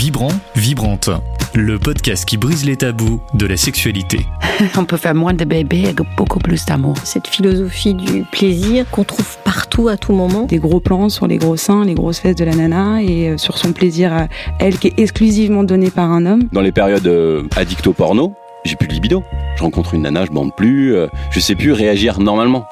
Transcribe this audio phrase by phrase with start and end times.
[0.00, 1.10] Vibrant, Vibrante,
[1.54, 4.26] le podcast qui brise les tabous de la sexualité.
[4.78, 6.96] On peut faire moins de bébés avec beaucoup plus d'amour.
[7.04, 10.46] Cette philosophie du plaisir qu'on trouve partout à tout moment.
[10.46, 13.36] Des gros plans sur les gros seins, les grosses fesses de la nana et euh,
[13.36, 14.28] sur son plaisir à
[14.58, 16.44] elle qui est exclusivement donné par un homme.
[16.50, 18.32] Dans les périodes euh, addicto porno,
[18.64, 19.22] j'ai plus de libido.
[19.56, 22.64] Je rencontre une nana, je bande plus, euh, je sais plus réagir normalement.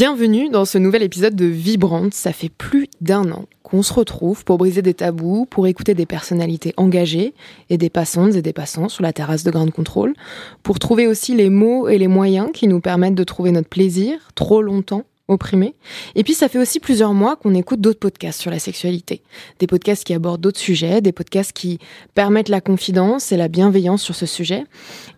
[0.00, 2.14] Bienvenue dans ce nouvel épisode de Vibrante.
[2.14, 6.06] Ça fait plus d'un an qu'on se retrouve pour briser des tabous, pour écouter des
[6.06, 7.34] personnalités engagées
[7.68, 10.14] et des passantes et des passants sur la terrasse de Grande Contrôle,
[10.62, 14.16] pour trouver aussi les mots et les moyens qui nous permettent de trouver notre plaisir,
[14.34, 15.74] trop longtemps opprimé.
[16.14, 19.20] Et puis ça fait aussi plusieurs mois qu'on écoute d'autres podcasts sur la sexualité.
[19.58, 21.78] Des podcasts qui abordent d'autres sujets, des podcasts qui
[22.14, 24.64] permettent la confidence et la bienveillance sur ce sujet,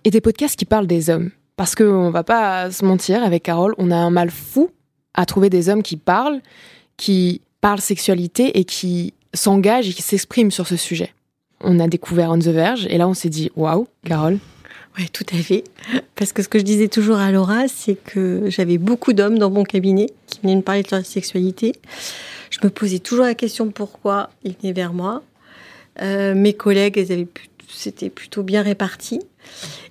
[0.02, 1.30] et des podcasts qui parlent des hommes.
[1.56, 4.70] Parce qu'on va pas se mentir, avec Carole, on a un mal fou
[5.14, 6.40] à trouver des hommes qui parlent,
[6.96, 11.12] qui parlent sexualité et qui s'engagent et qui s'expriment sur ce sujet.
[11.60, 14.38] On a découvert On the Verge et là on s'est dit waouh, Carole.
[14.98, 15.64] Oui, tout à fait.
[16.16, 19.50] Parce que ce que je disais toujours à Laura, c'est que j'avais beaucoup d'hommes dans
[19.50, 21.72] mon cabinet qui venaient me parler de leur sexualité.
[22.50, 25.22] Je me posais toujours la question pourquoi ils venaient vers moi.
[26.02, 27.28] Euh, mes collègues, elles avaient
[27.74, 29.20] c'était plutôt bien réparti.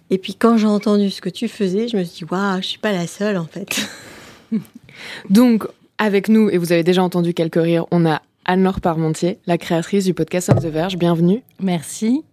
[0.10, 2.68] Et puis quand j'ai entendu ce que tu faisais, je me suis dit, waouh, je
[2.68, 3.82] suis pas la seule en fait.
[5.30, 9.58] Donc, avec nous, et vous avez déjà entendu quelques rires, on a Anne-Laure Parmentier, la
[9.58, 10.98] créatrice du podcast On the Verge.
[10.98, 11.44] Bienvenue.
[11.62, 12.24] Merci.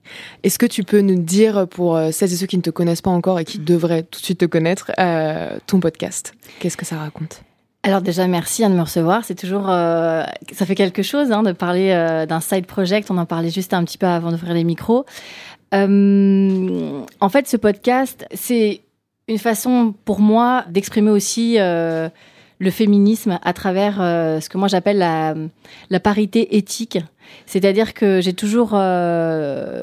[0.42, 3.02] Est-ce que tu peux nous dire, pour euh, celles et ceux qui ne te connaissent
[3.02, 6.34] pas encore et qui devraient tout de suite te connaître, euh, ton podcast?
[6.60, 7.42] Qu'est-ce que ça raconte?
[7.82, 9.24] Alors déjà, merci de me recevoir.
[9.24, 11.90] C'est toujours, euh, ça fait quelque chose hein, de parler
[12.28, 13.10] d'un side project.
[13.10, 15.04] On en parlait juste un petit peu avant d'ouvrir les micros.
[15.72, 18.80] en fait, ce podcast, c'est
[19.28, 21.58] une façon pour moi d'exprimer aussi
[22.58, 26.98] le féminisme à travers euh, ce que moi j'appelle la, parité éthique.
[27.46, 29.82] C'est-à-dire que j'ai toujours euh,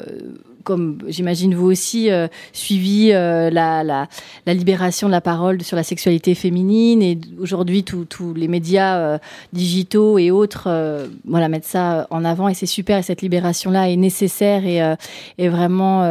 [0.66, 4.08] comme j'imagine vous aussi, euh, suivi euh, la, la,
[4.46, 9.18] la, libération de la parole sur la sexualité féminine et aujourd'hui tous les médias euh,
[9.52, 10.68] digitaux et autres
[11.24, 14.78] voilà, mettent ça en avant et c'est super et cette libération-là est nécessaire et
[15.38, 16.02] est vraiment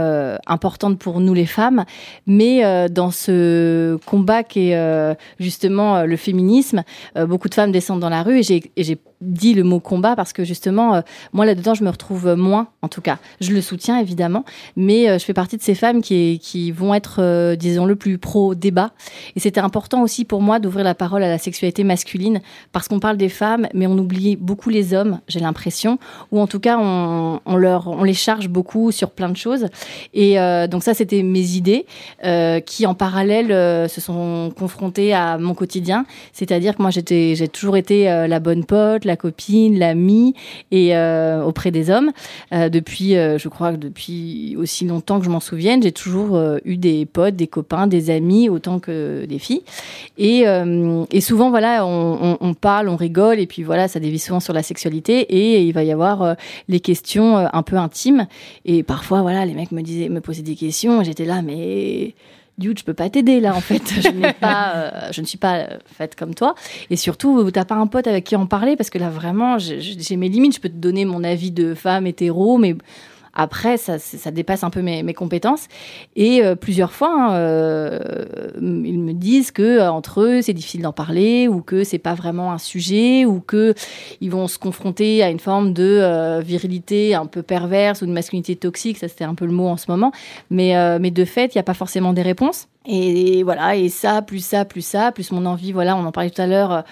[0.47, 1.83] importante pour nous les femmes.
[2.25, 6.83] Mais dans ce combat qui est justement le féminisme,
[7.27, 10.43] beaucoup de femmes descendent dans la rue et j'ai dit le mot combat parce que
[10.43, 11.01] justement,
[11.33, 13.17] moi là-dedans, je me retrouve moins, en tout cas.
[13.41, 14.45] Je le soutiens évidemment,
[14.75, 17.95] mais euh, je fais partie de ces femmes qui, qui vont être, euh, disons, le
[17.95, 18.91] plus pro-débat.
[19.35, 22.99] Et c'était important aussi pour moi d'ouvrir la parole à la sexualité masculine, parce qu'on
[22.99, 25.99] parle des femmes, mais on oublie beaucoup les hommes, j'ai l'impression,
[26.31, 29.67] ou en tout cas, on, on, leur, on les charge beaucoup sur plein de choses.
[30.13, 31.85] Et euh, donc ça, c'était mes idées,
[32.65, 36.05] qui en parallèle se sont confrontées à mon quotidien.
[36.33, 40.33] C'est-à-dire que moi, j'ai toujours été la bonne pote, copine, l'amie,
[40.71, 40.95] et
[41.43, 42.11] auprès des hommes,
[42.51, 46.77] depuis, je crois que depuis aussi longtemps que je m'en souvienne, j'ai toujours euh, eu
[46.77, 49.63] des potes, des copains, des amis, autant que des filles.
[50.17, 54.39] Et, euh, et souvent, voilà, on, parle, on rigole, et puis voilà, ça dévie souvent
[54.39, 56.33] sur la sexualité, et il va y avoir euh,
[56.67, 58.27] les questions un peu intimes.
[58.65, 62.15] Et parfois, voilà, les mecs me disaient, me posaient des questions, j'étais là, mais
[62.57, 63.81] dude, je peux pas t'aider là en fait.
[64.01, 66.55] Je, n'ai pas, je ne suis pas faite comme toi.
[66.89, 68.75] Et surtout, t'as pas un pote avec qui en parler?
[68.75, 70.55] Parce que là vraiment, j'ai mes limites.
[70.55, 72.75] Je peux te donner mon avis de femme hétéro, mais
[73.35, 75.67] après, ça, ça dépasse un peu mes, mes compétences.
[76.15, 77.99] Et euh, plusieurs fois, hein, euh,
[78.61, 82.13] ils me disent que euh, entre eux, c'est difficile d'en parler, ou que c'est pas
[82.13, 83.73] vraiment un sujet, ou que
[84.21, 88.55] ils vont se confronter à une forme de virilité un peu perverse ou de masculinité
[88.55, 88.97] toxique.
[88.97, 90.11] Ça, c'était un peu le mot en ce moment.
[90.49, 92.67] Mais, mais de fait, il n'y a pas forcément des réponses.
[92.87, 96.29] Et voilà, et ça, plus ça, plus ça, plus mon envie, voilà, on en parlait
[96.29, 96.83] tout à l'heure,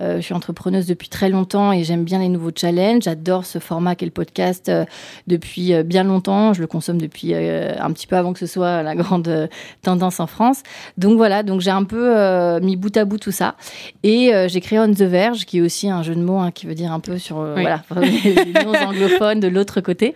[0.00, 3.58] euh, je suis entrepreneuse depuis très longtemps et j'aime bien les nouveaux challenges, j'adore ce
[3.58, 4.86] format qu'est le podcast euh,
[5.26, 8.82] depuis euh, bien longtemps, je le consomme depuis un petit peu avant que ce soit
[8.82, 9.48] la grande
[9.82, 10.62] tendance en France.
[10.96, 13.54] Donc voilà, donc j'ai un peu mis bout à bout tout ça.
[14.02, 16.66] Et j'ai créé On the Verge, qui est aussi un jeu de mots hein, qui
[16.66, 20.14] veut dire un peu sur voilà, les noms anglophones de l'autre côté.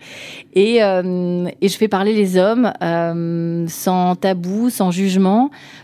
[0.53, 2.71] Et, et je fais parler les hommes
[3.67, 5.26] sans tabou, sans jugement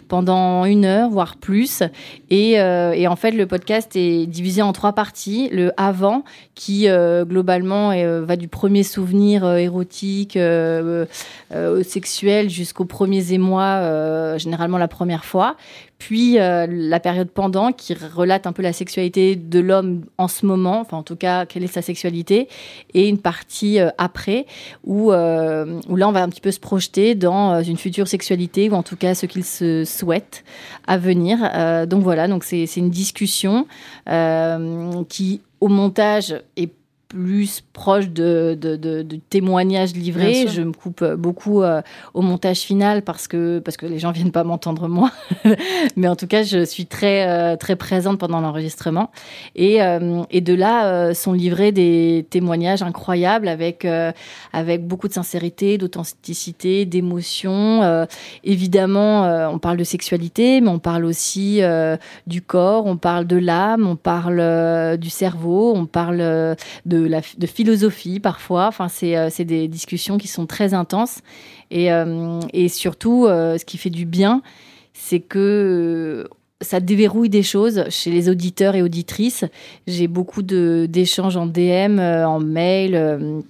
[0.07, 1.81] pendant une heure, voire plus.
[2.29, 5.49] Et, euh, et, en fait, le podcast est divisé en trois parties.
[5.51, 6.23] Le avant,
[6.55, 10.37] qui euh, globalement euh, va du premier souvenir érotique,
[11.83, 15.55] sexuel, jusqu'aux premiers émois, généralement la première fois
[16.03, 20.45] puis euh, la période pendant qui relate un peu la sexualité de l'homme en ce
[20.45, 22.49] moment, enfin en tout cas quelle est sa sexualité,
[22.93, 24.45] et une partie euh, après
[24.83, 28.73] où, euh, là on va un petit peu se projeter dans une future sexualité ou
[28.73, 30.43] en tout cas ce qu'il se souhaite
[30.87, 31.37] à venir.
[31.87, 33.65] donc voilà, donc c'est une discussion
[35.07, 36.67] qui au montage et
[37.13, 40.47] plus proche de, de, de, de témoignages livrés.
[40.47, 41.81] Je me coupe beaucoup euh,
[42.15, 45.11] au montage final parce que, parce que les gens viennent pas m'entendre moi.
[45.95, 49.11] Mais en tout cas, je suis très, euh, très présente pendant l'enregistrement.
[49.55, 54.11] Et, euh, et de là euh, sont livrés des témoignages incroyables avec, euh,
[54.51, 57.83] avec beaucoup de sincérité, d'authenticité, d'émotion.
[57.83, 58.05] Euh,
[58.43, 61.95] évidemment, euh, on parle de sexualité, mais on parle aussi euh,
[62.25, 66.55] du corps, on parle de l'âme, on parle euh, du cerveau, on parle euh,
[67.07, 68.67] de, philosophie parfois.
[68.67, 71.19] Enfin, c'est euh, c'est des discussions qui sont très intenses.
[71.71, 74.41] Et, euh, et surtout, euh, ce qui fait du bien,
[74.93, 76.27] c'est que
[76.61, 79.43] ça déverrouille des choses chez les auditeurs et auditrices.
[79.87, 83.43] J'ai beaucoup d'échanges en DM, en mail.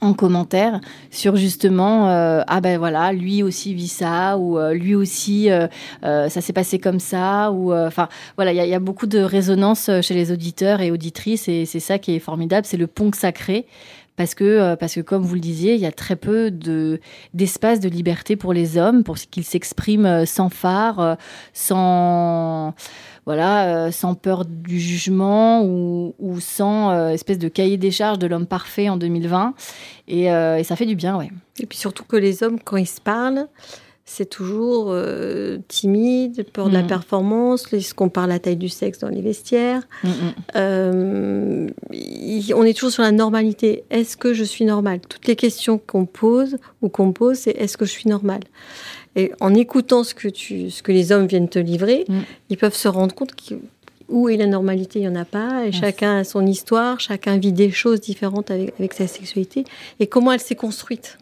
[0.00, 0.80] En commentaire
[1.10, 5.66] sur justement euh, ah ben voilà lui aussi vit ça ou euh, lui aussi euh,
[6.04, 9.06] euh, ça s'est passé comme ça ou euh, enfin voilà il y, y a beaucoup
[9.06, 12.78] de résonance euh, chez les auditeurs et auditrices et c'est ça qui est formidable c'est
[12.78, 13.66] le pont crée
[14.16, 17.00] parce que parce que comme vous le disiez il y a très peu de
[17.34, 21.16] d'espace de liberté pour les hommes pour qu'ils s'expriment sans phare
[21.52, 22.74] sans
[23.30, 28.18] voilà, euh, sans peur du jugement ou, ou sans euh, espèce de cahier des charges
[28.18, 29.54] de l'homme parfait en 2020.
[30.08, 31.30] Et, euh, et ça fait du bien, ouais.
[31.60, 33.46] Et puis surtout que les hommes, quand ils se parlent,
[34.04, 34.92] c'est toujours
[35.68, 36.88] timide, peur de la Mhm.
[36.88, 39.82] performance, est-ce qu'on parle la taille du sexe dans les vestiaires.
[40.02, 40.08] Mm,
[40.58, 41.66] mm.
[42.56, 43.84] On est toujours sur la normalité.
[43.90, 44.98] Est-ce que je suis normale?
[45.08, 48.42] Toutes les questions qu'on pose ou qu'on pose, c'est est-ce que je suis normale?
[49.16, 52.20] Et en écoutant ce que, tu, ce que les hommes viennent te livrer, Mm.
[52.50, 53.54] ils peuvent se rendre compte que,
[54.08, 55.66] où est la normalité, il n'y en a pas.
[55.66, 59.64] Et chacun a son histoire, chacun vit des choses différentes avec, avec sa sexualité.
[59.98, 61.18] Et comment elle s'est construite?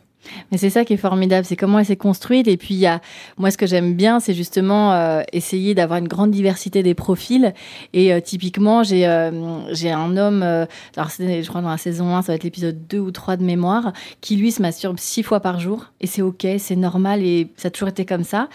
[0.50, 2.48] Mais c'est ça qui est formidable, c'est comment elle s'est construite.
[2.48, 3.00] Et puis, il y a,
[3.36, 7.54] moi, ce que j'aime bien, c'est justement euh, essayer d'avoir une grande diversité des profils.
[7.92, 9.30] Et euh, typiquement, j'ai euh,
[9.72, 12.98] j'ai un homme, alors je crois dans la saison 1, ça va être l'épisode 2
[12.98, 15.86] ou 3 de mémoire, qui lui se masturbe six fois par jour.
[16.00, 18.48] Et c'est OK, c'est normal et ça a toujours été comme ça.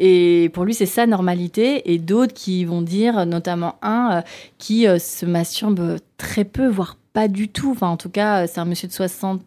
[0.00, 1.92] Et pour lui, c'est sa normalité.
[1.92, 4.22] Et d'autres qui vont dire, notamment un
[4.58, 7.72] qui se masturbe très peu, voire pas du tout.
[7.72, 9.42] Enfin, en tout cas, c'est un monsieur de 60.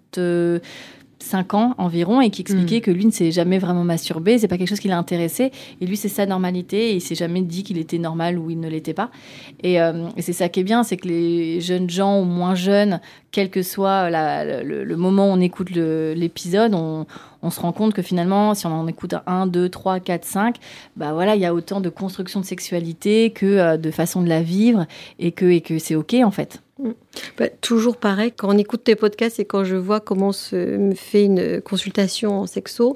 [1.21, 2.81] Euh, 5 ans environ et qui expliquait Mm.
[2.81, 5.85] que lui ne s'est jamais vraiment masturbé, c'est pas quelque chose qui l'a intéressé et
[5.85, 8.69] lui c'est sa normalité et il s'est jamais dit qu'il était normal ou il ne
[8.69, 9.09] l'était pas.
[9.63, 12.56] Et, euh, et c'est ça qui est bien, c'est que les jeunes gens ou moins
[12.56, 13.00] jeunes,
[13.31, 17.06] quel que soit la- le, le moment où on écoute l'épisode, on,
[17.41, 20.25] on se rend compte que finalement, si on en écoute un, 1, 2, 3, 4,
[20.25, 20.56] 5,
[20.95, 24.29] bah voilà, il y a autant de construction de sexualité que euh, de façon de
[24.29, 24.85] la vivre
[25.19, 26.62] et que, et que c'est ok en fait.
[27.38, 31.25] Bah, toujours pareil, quand on écoute tes podcasts et quand je vois comment se fait
[31.25, 32.94] une consultation en sexo,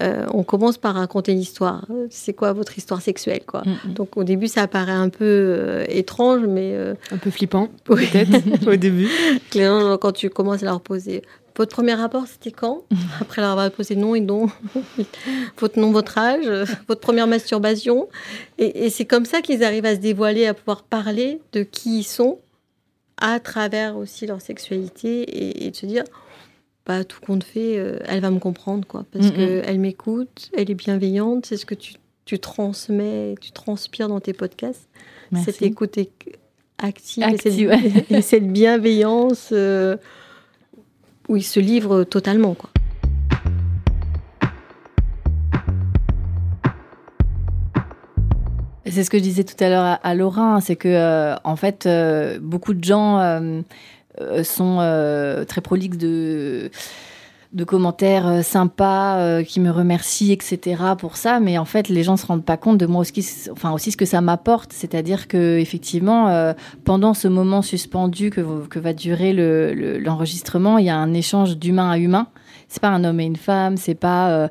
[0.00, 1.86] euh, on commence par raconter l'histoire.
[2.10, 3.94] C'est quoi votre histoire sexuelle quoi Mm, mm.
[3.94, 8.66] Donc au début ça paraît un peu euh, étrange, mais euh, Un peu flippant, peut-être,
[8.68, 9.08] au début.
[9.52, 11.22] quand tu commences à leur poser
[11.56, 12.82] votre premier rapport c'était quand?
[13.20, 14.48] Après leur avoir posé nom et nom,
[15.58, 16.46] votre nom, votre âge,
[16.86, 18.08] votre première masturbation.
[18.58, 22.00] Et, et c'est comme ça qu'ils arrivent à se dévoiler, à pouvoir parler de qui
[22.00, 22.38] ils sont
[23.20, 26.04] à travers aussi leur sexualité et, et de se dire
[26.86, 29.04] bah, tout compte fait, euh, elle va me comprendre, quoi.
[29.10, 29.34] Parce Mhm.
[29.62, 34.32] qu'elle m'écoute, elle est bienveillante, c'est ce que tu, tu transmets, tu transpires dans tes
[34.32, 34.88] podcasts.
[35.32, 35.52] Merci.
[35.52, 36.36] Cette écoute ac-
[36.78, 38.04] active, et cette, ouais.
[38.10, 39.96] et cette bienveillance euh,
[41.28, 42.70] où ils se livrent totalement, quoi.
[48.96, 51.54] C'est ce que je disais tout à l'heure à, Laura, hein, c'est que euh, en
[51.56, 53.60] fait, euh, beaucoup de gens euh,
[54.42, 54.76] sont
[55.46, 56.70] très prolixes de
[57.66, 60.82] commentaires sympas qui me remercient, etc.
[60.96, 63.22] pour ça, mais en fait, les gens se rendent pas compte de moi aussi,
[63.52, 68.94] enfin aussi ce que ça m'apporte, c'est-à-dire que effectivement, pendant ce moment suspendu que, va
[68.94, 72.28] durer le- le- l'enregistrement, il y a un échange d'humain à humain.
[72.68, 74.48] C'est pas un homme et une femme, c'est pas euh,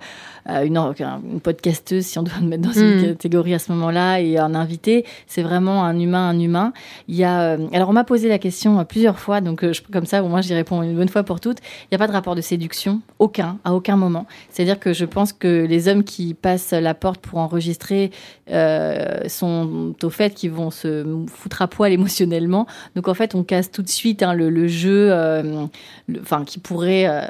[0.50, 3.02] euh, une, une podcasteuse, si on doit me mettre dans une Mm.
[3.14, 5.06] catégorie à ce moment-là, et un invité.
[5.28, 6.72] C'est vraiment un humain, un humain.
[7.08, 10.06] Il y a, euh, alors on m'a posé la question plusieurs fois, donc je- comme
[10.06, 11.60] ça, au moins j'y réponds une bonne fois pour toutes.
[11.84, 14.26] Il n'y a pas de rapport de séduction, aucun, à aucun moment.
[14.50, 18.12] C'est-à-dire que je pense que les hommes qui passent la porte pour enregistrer
[18.52, 22.68] euh, sont au fait qu'ils vont se foutre à poil émotionnellement.
[22.96, 26.60] Donc en fait, on casse tout de suite hein, le, le jeu, le- enfin qui
[26.60, 27.22] pourrait euh,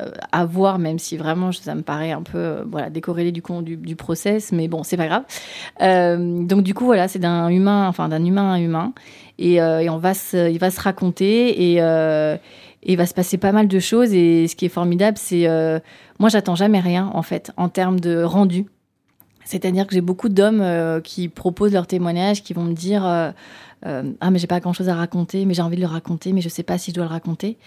[0.74, 3.42] même si vraiment ça me paraît un peu euh, voilà décorrélé du,
[3.78, 5.24] du process, mais bon, c'est pas grave.
[5.82, 8.94] Euh, donc du coup voilà, c'est d'un humain, enfin d'un humain à humain,
[9.38, 11.76] et, euh, on va il va se raconter et
[12.88, 14.14] il va se passer pas mal de choses.
[14.14, 15.48] Et ce qui est formidable, c'est
[16.20, 18.66] moi j'attends jamais rien en fait en termes de rendu.
[19.44, 24.40] C'est-à-dire que j'ai beaucoup d'hommes qui proposent leur témoignage, qui vont me dire ah mais
[24.40, 26.78] j'ai pas grand-chose à raconter, mais j'ai envie de le raconter, mais je sais pas
[26.78, 27.58] si je dois le raconter.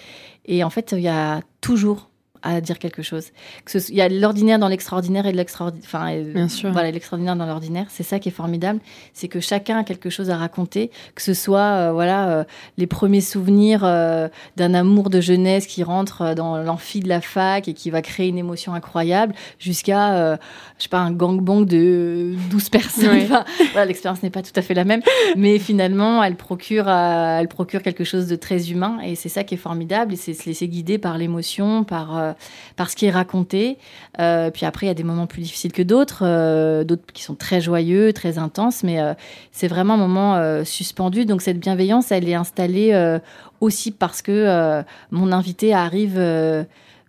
[0.46, 2.08] Et en fait, il y a toujours
[2.42, 3.26] à dire quelque chose.
[3.64, 5.84] Que ce- Il y a l'ordinaire dans l'extraordinaire et de l'extraordinaire.
[5.86, 6.70] Enfin, euh, Bien sûr.
[6.72, 7.86] Voilà, l'extraordinaire dans l'ordinaire.
[7.88, 8.80] C'est ça qui est formidable,
[9.14, 12.44] c'est que chacun a quelque chose à raconter, que ce soit euh, voilà euh,
[12.76, 17.68] les premiers souvenirs euh, d'un amour de jeunesse qui rentre dans l'amphi de la fac
[17.68, 20.38] et qui va créer une émotion incroyable, jusqu'à
[20.78, 23.08] je sais pas un gangbang de 12 personnes.
[23.08, 23.22] Ouais.
[23.24, 25.02] Enfin, voilà, l'expérience n'est pas tout à fait la même,
[25.36, 29.54] mais finalement, elle procure, elle procure quelque chose de très humain et c'est ça qui
[29.54, 32.32] est formidable et c'est se laisser guider par l'émotion, par, euh,
[32.76, 33.78] par ce qui est raconté.
[34.20, 37.22] Euh, puis après, il y a des moments plus difficiles que d'autres, euh, d'autres qui
[37.22, 39.14] sont très joyeux, très intenses, mais euh,
[39.52, 41.24] c'est vraiment un moment suspendu.
[41.24, 43.18] Donc cette bienveillance, elle est installée
[43.60, 46.20] aussi parce que mon invité arrive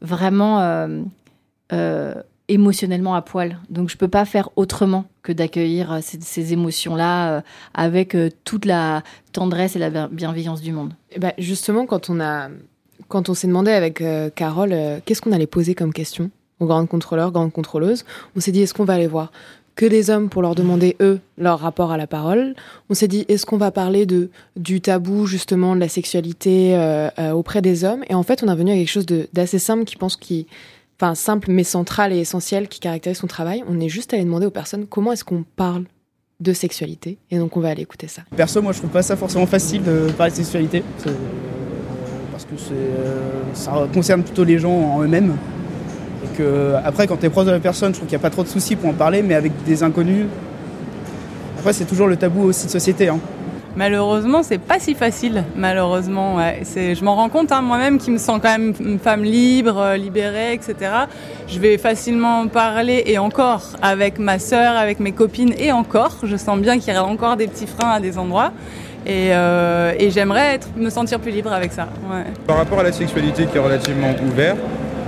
[0.02, 0.88] vraiment
[2.48, 3.60] émotionnellement à poil.
[3.70, 9.80] Donc je peux pas faire autrement que d'accueillir ces, émotions-là avec toute la tendresse et
[9.80, 10.94] la bien- bienveillance du monde.
[11.12, 12.50] Eh ben, justement, quand on a,
[13.08, 16.29] quand on s'est demandé avec euh, Carole, euh, qu'est-ce qu'on allait poser comme question
[16.60, 18.03] aux grandes contrôleurs, grandes contrôleuses,
[18.36, 19.32] on s'est dit, est-ce qu'on va aller voir
[19.75, 22.53] que des hommes pour leur demander, eux, leur rapport à la parole?
[22.89, 27.32] On s'est dit, est-ce qu'on va parler de, du tabou, justement, de la sexualité euh,
[27.32, 28.03] auprès des hommes?
[28.10, 30.48] Et en fait, on est venu à quelque chose d'assez simple qui pense qui...
[31.01, 33.63] Enfin, simple mais central et essentiel qui caractérise son travail.
[33.70, 35.86] On est juste allé demander aux personnes comment est-ce qu'on parle
[36.41, 37.18] de sexualité?
[37.32, 38.24] Et donc, on va aller écouter ça.
[38.36, 40.84] Perso, moi, je trouve pas ça forcément facile de parler de sexualité.
[42.51, 45.36] Euh, ça concerne plutôt les gens en eux-mêmes.
[46.38, 48.29] Que, après, quand tu es proche de la personne, je trouve qu'il n'y a pas
[48.29, 50.25] trop de soucis pour en parler, mais avec des inconnus.
[51.58, 53.10] Après, c'est toujours le tabou aussi de société.
[53.10, 53.20] hein.
[53.75, 55.44] Malheureusement, c'est pas si facile.
[55.56, 59.77] Malheureusement, je m'en rends compte hein, moi-même qui me sens quand même une femme libre,
[59.77, 60.75] euh, libérée, etc.
[61.48, 66.18] Je vais facilement parler et encore avec ma sœur, avec mes copines et encore.
[66.24, 68.51] Je sens bien qu'il y a encore des petits freins à des endroits.
[69.10, 71.88] Et, euh, et j'aimerais être, me sentir plus libre avec ça.
[72.12, 72.25] Ouais.
[72.46, 74.60] Par rapport à la sexualité qui est relativement ouverte,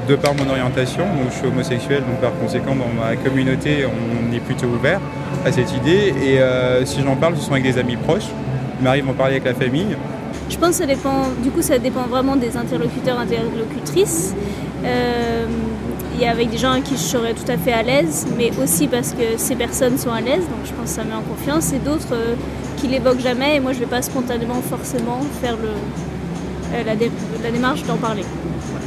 [0.10, 4.34] de par mon orientation, donc je suis homosexuel, donc par conséquent dans ma communauté on
[4.36, 5.00] est plutôt ouvert
[5.46, 8.29] à cette idée et euh, si j'en parle ce sont avec des amis proches,
[8.79, 9.96] il m'arrive d'en parler avec la famille.
[10.50, 14.34] Je pense que ça dépend, du coup, ça dépend vraiment des interlocuteurs, interlocutrices.
[14.84, 15.46] Euh,
[16.15, 18.27] Il y a avec des gens avec qui je serais tout à fait à l'aise,
[18.38, 21.15] mais aussi parce que ces personnes sont à l'aise, donc je pense que ça met
[21.15, 22.36] en confiance, et d'autres euh,
[22.81, 25.69] qui l'évoquent jamais, et moi je vais pas spontanément forcément faire le,
[26.73, 27.11] euh, la, dé-
[27.43, 28.23] la démarche d'en parler.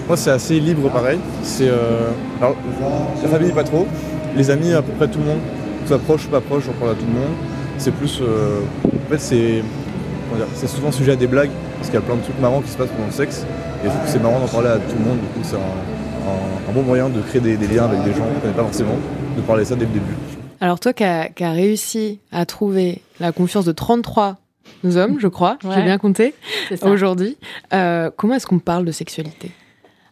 [0.08, 1.18] Moi, c'est assez libre, pareil.
[1.42, 2.10] C'est euh,
[2.40, 3.86] la famille pas trop,
[4.36, 5.38] les amis à peu près tout le monde,
[5.86, 7.34] soit proche ou pas proche, j'en parle à tout le monde.
[7.78, 9.62] C'est plus, euh, en fait, c'est
[10.54, 12.70] c'est souvent sujet à des blagues parce qu'il y a plein de trucs marrants qui
[12.70, 13.46] se passent pendant le sexe
[13.84, 15.18] et c'est marrant d'en parler à tout le monde.
[15.20, 18.52] Du coup, c'est un, bon moyen de créer des, liens avec des gens qu'on connaît
[18.52, 18.98] pas forcément,
[19.36, 20.16] de parler ça dès le début.
[20.60, 24.38] Alors toi qui as réussi à trouver la confiance de 33
[24.84, 26.34] hommes, je crois, j'ai bien compté,
[26.82, 27.36] aujourd'hui,
[27.72, 29.50] euh, comment est-ce qu'on parle de sexualité?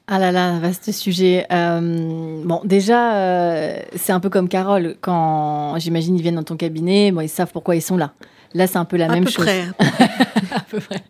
[0.08, 1.46] Ah là là, vaste sujet.
[1.52, 4.96] Euh, bon, déjà, euh, c'est un peu comme Carole.
[5.00, 8.12] Quand j'imagine ils viennent dans ton cabinet, bon, ils savent pourquoi ils sont là.
[8.54, 9.44] Là, c'est un peu la À même peu chose.
[9.44, 9.62] près.
[10.54, 11.02] à peu près.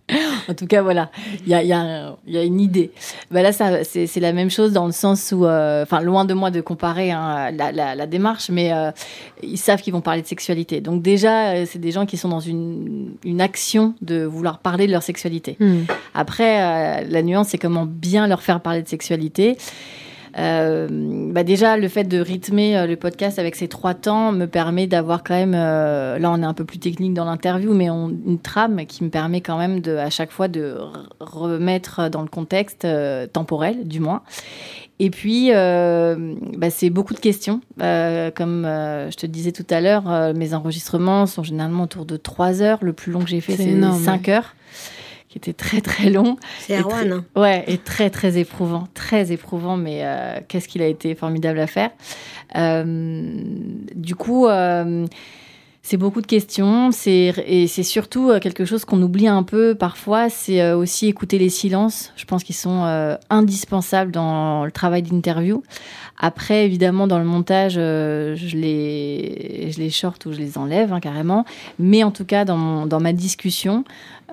[0.49, 1.11] En tout cas, voilà,
[1.45, 2.91] il y a, y a y une idée.
[3.31, 6.35] Bah là, ça, c'est la même chose dans le sens où, euh, enfin, loin de
[6.35, 8.91] moi de comparer hein, la, la- la démarche, mais euh,
[9.43, 10.81] ils savent qu'ils vont parler de sexualité.
[10.81, 14.87] Donc déjà, euh, c'est des gens qui sont dans une, une action de vouloir parler
[14.87, 15.57] de leur sexualité.
[16.15, 16.63] Après,
[17.03, 19.57] euh, la nuance, c'est comment bien leur faire parler de sexualité.
[20.39, 20.89] Euh,
[21.33, 24.87] bah déjà, le fait de rythmer euh, le podcast avec ces trois temps me permet
[24.87, 28.09] d'avoir quand même, euh, là on est un peu plus technique dans l'interview, mais on,
[28.09, 30.77] une trame qui me permet quand même de, à chaque fois de
[31.21, 34.23] remettre dans le contexte euh, temporel, du moins.
[34.99, 37.61] Et puis, euh, bah, c'est beaucoup de questions.
[37.83, 42.05] Euh, comme euh, je te disais tout à l'heure, euh, mes enregistrements sont généralement autour
[42.05, 42.79] de trois heures.
[42.83, 44.55] Le plus long que j'ai fait, C'est c'est énorme, cinq heures
[45.33, 46.37] qui était très très long.
[46.61, 47.25] C'est Erwan, hein.
[47.41, 51.67] Ouais, et très très éprouvant, très éprouvant, mais euh, qu'est-ce qu'il a été formidable à
[51.67, 51.91] faire.
[52.55, 53.33] Euh,
[53.95, 55.07] du coup, euh,
[55.81, 60.29] c'est beaucoup de questions, c'est et c'est surtout quelque chose qu'on oublie un peu parfois,
[60.29, 62.13] c'est aussi écouter les silences.
[62.15, 65.63] Je pense qu'ils sont indispensables dans le travail d'interview.
[66.19, 71.01] Après, évidemment, dans le montage, je les je les short ou je les enlève hein,
[71.01, 71.45] carrément,
[71.81, 73.85] mais en tout cas dans mon, dans ma discussion,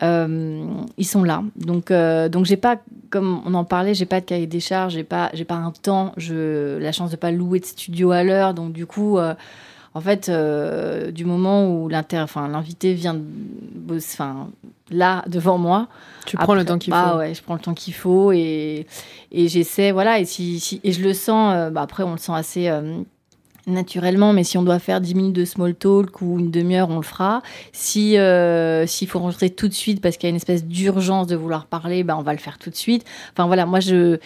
[0.01, 1.43] ils sont là.
[1.55, 2.77] Donc euh, donc j'ai pas
[3.09, 5.71] comme on en parlait, j'ai pas de cahier des charges, j'ai pas j'ai pas un
[5.71, 9.17] temps, je la chance de pas louer de studio à l'heure, donc du coup.
[9.17, 9.33] euh,
[9.95, 13.23] en fait, euh, du moment où l'inter, enfin, l'invité vient, de
[13.75, 14.49] bosser- enfin,
[14.91, 15.87] là devant moi,
[16.27, 17.17] Tu prends le temps qu'il ah faut.
[17.17, 18.85] ouais, je prends le temps qu'il faut et
[19.31, 21.53] et j'essaie, voilà, et si, si- et je le sens.
[21.55, 23.01] euh, bah, après, on le sent assez euh,
[23.69, 26.97] naturellement, mais si on doit faire 10 minutes de small talk ou une demi-heure, on
[26.97, 27.41] le fera.
[27.71, 31.27] Si euh, s'il faut rentrer tout de suite parce qu'il y a une espèce d'urgence
[31.27, 33.05] de vouloir parler, ben on va le faire tout de suite.
[33.33, 34.19] Enfin voilà, moi je,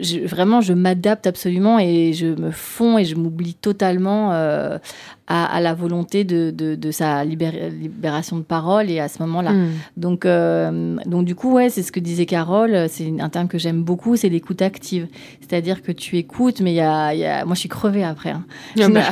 [0.00, 4.78] je vraiment je m'adapte absolument et je me fonds et je m'oublie totalement euh,
[5.26, 9.20] à, à, la volonté de, de, de sa libér libération de parole et à ce
[9.22, 9.52] moment-là.
[9.52, 9.70] Mm.
[9.96, 13.58] Donc euh, donc du coup ouais, c'est ce que disait Carole, c'est un terme que
[13.58, 15.08] j'aime beaucoup, c'est l'écoute active.
[15.40, 18.30] C'est-à-dire que tu écoutes, mais il y a, y a, moi je suis crevée après.
[18.30, 18.44] Hein.
[18.80, 19.02] Ah bah.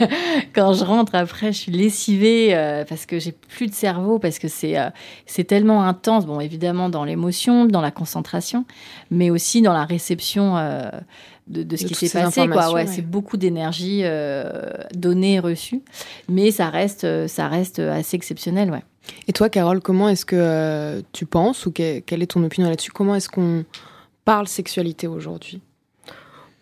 [0.54, 4.38] quand je rentre après, je suis lessivée euh, parce que j'ai plus de cerveau, parce
[4.38, 4.76] que c'est
[5.26, 6.26] c'est tellement intense.
[6.26, 8.64] Bon, évidemment dans l'émotion, dans la concentration,
[9.10, 10.09] mais aussi dans la réception
[10.56, 10.90] euh,
[11.46, 12.46] de, de, ce De qui s'est passé.
[12.48, 12.68] Quoi.
[12.68, 12.86] Ouais, ouais.
[12.86, 14.52] C'est beaucoup d'énergie euh,
[14.94, 15.82] donnée et reçue,
[16.28, 18.70] mais ça reste, euh, ça reste assez exceptionnel.
[18.70, 18.82] Ouais.
[19.28, 22.68] Et toi, Carole, comment est-ce que euh, tu penses ou que- quelle est ton opinion
[22.68, 22.92] là-dessus?
[22.92, 23.64] Comment est-ce qu'on
[24.24, 25.60] parle sexualité aujourd'hui?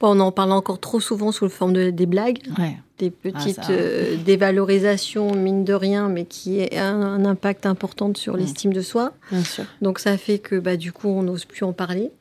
[0.00, 2.76] Bon, on en parle encore trop souvent sous la forme de, des blagues, Ouais.
[2.99, 8.12] des petites Ah, euh, dévalorisations, mine de rien, mais qui a un, un impact important
[8.14, 8.38] sur Mm.
[8.38, 9.12] l'estime de soi.
[9.33, 9.64] Bien sûr.
[9.83, 12.12] Donc ça fait que bah, du coup, on n'ose plus en parler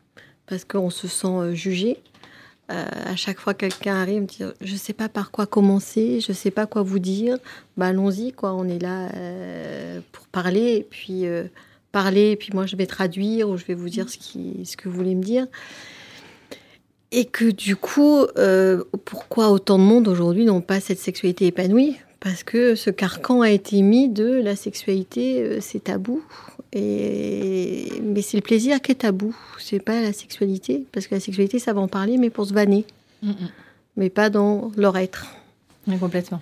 [0.47, 1.97] parce qu'on se sent euh, jugé.
[2.69, 6.19] Euh, à chaque fois, quelqu'un arrive me dire Je ne sais pas par quoi commencer,
[6.19, 7.37] je ne sais pas quoi vous dire.
[7.77, 8.53] Bah, Allons-y, quoi.
[8.53, 10.85] On est là euh, pour parler.
[10.89, 11.25] Puis,
[11.91, 14.95] parler, puis moi, je vais traduire ou je vais vous dire ce, ce que vous
[14.95, 15.47] voulez me dire.
[17.13, 18.25] Et que du coup,
[19.05, 21.95] pourquoi autant de monde aujourd'hui n'ont pas cette sexualité épanouie?
[22.19, 26.21] Parce que ce carcan a été mis de la sexualité, c'est tabou.
[26.77, 27.91] Et...
[28.03, 30.85] Mais c'est le plaisir qui est tabou, c'est pas la sexualité.
[30.91, 32.85] Parce que la sexualité, ça va en parler, mais pour se vanner,
[33.21, 33.49] Mm, mm.
[33.97, 35.25] mais pas dans leur être.
[35.87, 36.41] Mais complètement.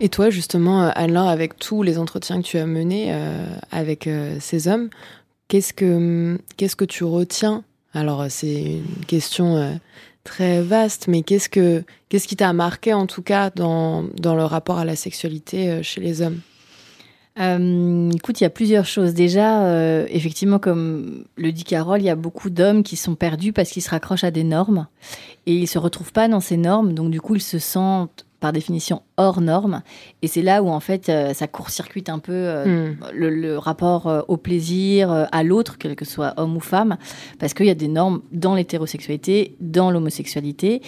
[0.00, 4.06] Et toi, justement, euh, Anne-Laure, avec tous les entretiens que tu as menés euh, avec
[4.06, 4.90] euh, ces hommes,
[5.46, 7.62] qu'est-ce que, qu'est-ce que tu retiens?
[7.94, 9.74] Alors, c'est une question euh,
[10.24, 14.44] très vaste, mais qu'est-ce, que, qu'est-ce qui t'a marqué, en tout cas, dans, dans le
[14.44, 16.40] rapport à la sexualité euh, chez les hommes?
[17.40, 19.14] Euh, écoute, il y a plusieurs choses.
[19.14, 23.52] Déjà, euh, effectivement, comme le dit Carole, il y a beaucoup d'hommes qui sont perdus
[23.52, 24.86] parce qu'ils se raccrochent à des normes
[25.46, 26.92] et ils se retrouvent pas dans ces normes.
[26.92, 29.82] Donc, du coup, ils se sentent par définition hors normes.
[30.20, 32.96] Et c'est là où, en fait, euh, ça court-circuite un peu euh, Hmm.
[33.14, 36.96] le, le rapport euh, au plaisir, à l'autre, quel que soit homme ou femme,
[37.38, 40.82] parce qu'il y a des normes dans l'hétérosexualité, dans l'homosexualité.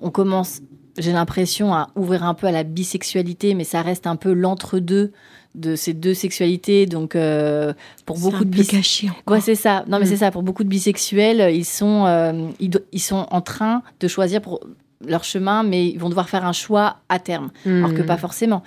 [0.00, 0.60] On commence,
[0.98, 5.12] j'ai l'impression, à ouvrir un peu à la bisexualité, mais ça reste un peu l'entre-deux
[5.56, 6.86] de ces deux sexualités.
[6.86, 7.72] Donc, euh,
[8.06, 9.34] pour beaucoup un de peu bis- caché encore.
[9.34, 9.84] Ouais, c'est ça.
[9.88, 10.08] Non, mais Mm.
[10.08, 10.30] c'est ça.
[10.30, 14.60] Pour beaucoup de bisexuels, ils sont, euh, ils sont en train de choisir pour
[15.06, 18.06] leur chemin, mais ils vont devoir faire un choix à terme, alors que Hmm.
[18.06, 18.62] pas forcément.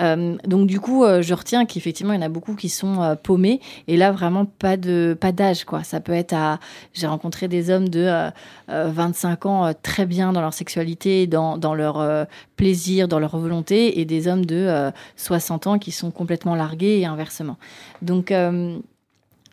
[0.00, 3.02] Euh, donc du coup, euh, je retiens qu'effectivement, il y en a beaucoup qui sont
[3.02, 5.82] euh, paumés, et là vraiment pas de pas d'âge quoi.
[5.84, 6.60] Ça peut être à,
[6.92, 8.30] j'ai rencontré des hommes de euh,
[8.70, 13.98] euh, 25 ans très bien dans leur sexualité, dans, dans leur plaisir, dans leur volonté,
[13.98, 17.56] et des hommes de euh, 60 ans qui sont complètement largués et inversement.
[18.02, 18.32] Donc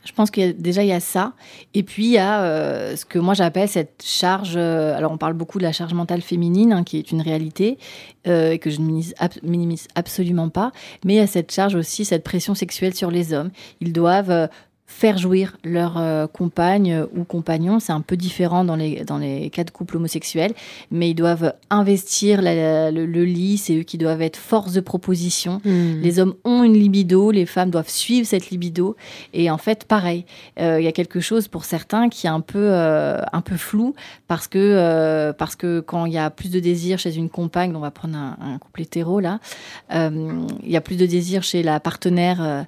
[0.06, 1.34] je pense qu'il y a, déjà il y a ça,
[1.74, 4.54] et puis il y a euh, ce que moi j'appelle cette charge.
[4.56, 7.78] euh, alors on parle beaucoup de la charge mentale féminine, hein, qui est une réalité
[8.28, 10.72] euh, que je ne minimise, minimise absolument pas,
[11.04, 13.50] mais il y a cette charge aussi, cette pression sexuelle sur les hommes.
[13.82, 14.48] Ils doivent euh,
[14.88, 17.80] faire jouir leur euh, compagne ou compagnon.
[17.80, 20.54] C'est un peu différent dans les, dans les cas de couple homosexuels,
[20.92, 24.82] mais ils doivent investir la- le, le lit, c'est eux qui doivent être force de
[24.82, 25.60] proposition.
[25.66, 26.02] Hmm.
[26.02, 28.96] Les hommes ont une libido, les femmes doivent suivre cette libido.
[29.34, 30.26] Et en fait, pareil,
[30.60, 33.58] euh, il y a quelque chose pour certains qui est un peu, euh, un peu
[33.58, 33.96] flou
[34.28, 37.80] parce que, parce que quand il y a plus de désir chez une compagne, on
[37.80, 39.40] va prendre un, un couple hétéro là,
[39.92, 42.66] il y a plus de désir chez la partenaire.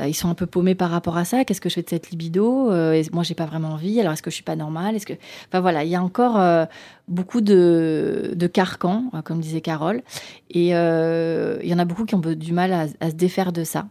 [0.00, 1.44] Euh, ils sont un peu paumés par rapport à ça.
[1.44, 2.70] Qu'est-ce que je fais de cette libido?
[2.70, 4.00] Euh, et Moi, j'ai pas vraiment envie.
[4.00, 4.96] Alors, est-ce que je suis pas normale?
[4.96, 5.14] Est-ce que,
[5.48, 6.66] enfin voilà, il y a encore euh,
[7.08, 10.02] beaucoup de, de carcans, comme disait Carole,
[10.50, 13.64] et il y en a beaucoup qui ont du mal à, à se défaire de
[13.64, 13.86] ça.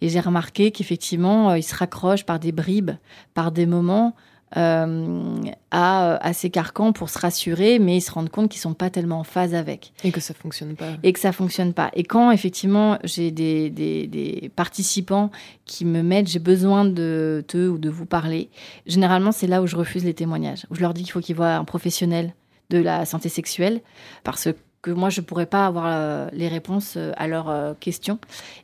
[0.00, 2.92] Et j'ai remarqué qu'effectivement, ils se raccrochent par des bribes,
[3.34, 4.14] par des moments
[4.56, 5.36] euh,
[5.70, 8.90] à, à ces carcans pour se rassurer, mais ils se rendent compte qu'ils sont pas
[8.90, 10.90] tellement en phase avec Et que ça fonctionne pas.
[11.02, 11.90] et que ça fonctionne pas.
[11.94, 15.30] Et quand effectivement j'ai des, des, des participants
[15.64, 18.50] qui me mettent j'ai besoin de te ou de vous parler,
[18.86, 21.36] généralement c'est là où je refuse les témoignages, où je leur dis qu'il faut qu'ils
[21.36, 22.34] voient un professionnel
[22.70, 23.80] de la santé sexuelle
[24.22, 24.56] parce que
[24.90, 28.18] moi je pourrais pas avoir euh, les réponses euh, à leurs euh, questions.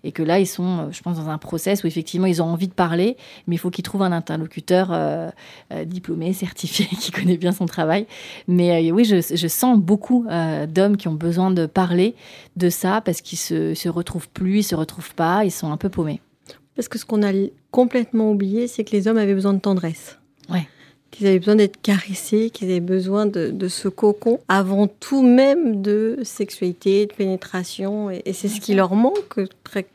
[0.05, 2.69] Et que là ils sont je pense dans un process où effectivement ils ont envie
[2.69, 4.95] de parler mais il faut qu'ils trouvent un interlocuteur
[5.87, 8.07] diplômé certifié qui connaît bien son travail.
[8.49, 10.27] Mais oui je, sens beaucoup
[10.69, 12.15] d'hommes qui ont besoin de parler
[12.57, 15.77] de ça parce qu'ils se, se retrouvent plus ils se retrouvent pas ils sont un
[15.77, 16.21] peu paumés.
[16.77, 17.33] Parce que ce qu'on a
[17.71, 20.20] complètement oublié, c'est que les hommes avaient besoin de tendresse.
[21.11, 26.19] Qu'ils avaient besoin d'être caressés, qu'ils avaient besoin de, ce cocon avant tout même de
[26.23, 28.11] sexualité, de pénétration.
[28.11, 29.41] Et, c'est ce qui leur manque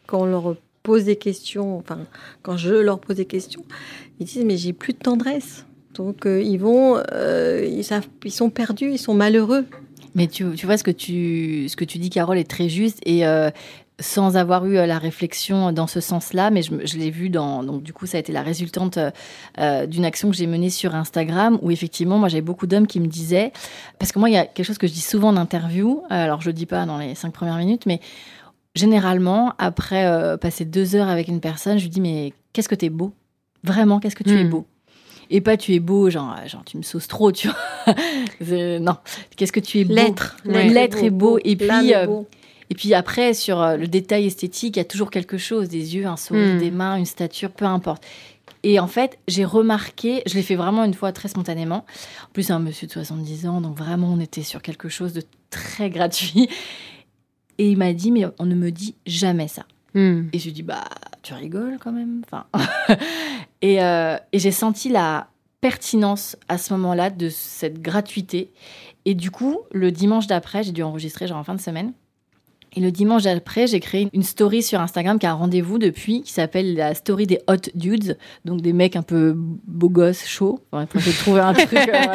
[0.08, 2.00] quand on leur pose des questions, enfin
[2.44, 3.64] quand je leur pose des questions,
[4.20, 5.66] ils disent mais j'ai plus de tendresse.
[5.96, 9.66] Donc euh, ils vont, euh, ils, savent, ils sont perdus, ils sont malheureux.
[10.16, 13.00] Mais tu, tu, vois, ce que tu, ce que tu dis, Carole, est très juste.
[13.06, 13.50] Et euh,
[14.00, 17.64] sans avoir eu euh, la réflexion dans ce sens-là, mais je, je l'ai vu dans.
[17.64, 19.00] Donc, du coup, ça a été la résultante
[19.58, 23.00] euh, d'une action que j'ai menée sur Instagram, où effectivement, moi, j'avais beaucoup d'hommes qui
[23.00, 23.54] me disaient.
[24.00, 26.42] Parce que moi, il y a quelque chose que je dis souvent en interview, alors
[26.42, 28.00] je le dis pas dans les cinq premières minutes, mais
[28.76, 32.76] généralement, après euh, passer deux heures avec une personne, je lui dis Mais qu'est-ce que
[32.76, 33.14] t'es beau?
[33.64, 34.40] Vraiment, qu'est-ce que tu Hmm.
[34.40, 34.66] es beau?
[35.32, 37.96] Et pas tu es beau, genre, genre tu me sauces trop, tu vois.
[38.80, 38.98] Non,
[39.38, 39.94] qu'est-ce que tu es beau?
[39.96, 41.40] L'être, l'être est beau.
[41.44, 42.22] Et puis, euh.
[42.70, 45.96] Et puis après, sur euh, le détail esthétique, il y a toujours quelque chose, des
[45.96, 46.60] yeux, un sourire, Hmm.
[46.60, 48.04] des mains, une stature, peu importe.
[48.64, 51.86] Et en fait, j'ai remarqué, je l'ai fait vraiment une fois très spontanément.
[52.24, 55.22] En plus, un monsieur de 70 ans, donc vraiment, on était sur quelque chose de
[55.52, 56.50] très gratuit.
[57.58, 59.66] Et il m'a dit, mais on ne me dit jamais ça.
[59.94, 60.24] Hmm.
[60.34, 60.84] Et je lui dis, bah,
[61.22, 62.24] tu rigoles quand même.
[62.26, 62.46] Enfin,
[63.62, 65.28] et euh, et j'ai senti la
[65.62, 68.52] pertinence à ce moment-là de cette gratuité.
[69.06, 71.94] Et du coup, le dimanche d'après, j'ai dû enregistrer genre en fin de semaine.
[72.76, 76.22] Et le dimanche d'après, j'ai créé une story sur Instagram qui a un rendez-vous depuis,
[76.24, 80.60] qui s'appelle la story des hot dudes, donc des mecs un peu beaux gosses, chauds.
[80.72, 81.74] Enfin, il faut trouver un truc.
[81.74, 82.14] euh, voilà.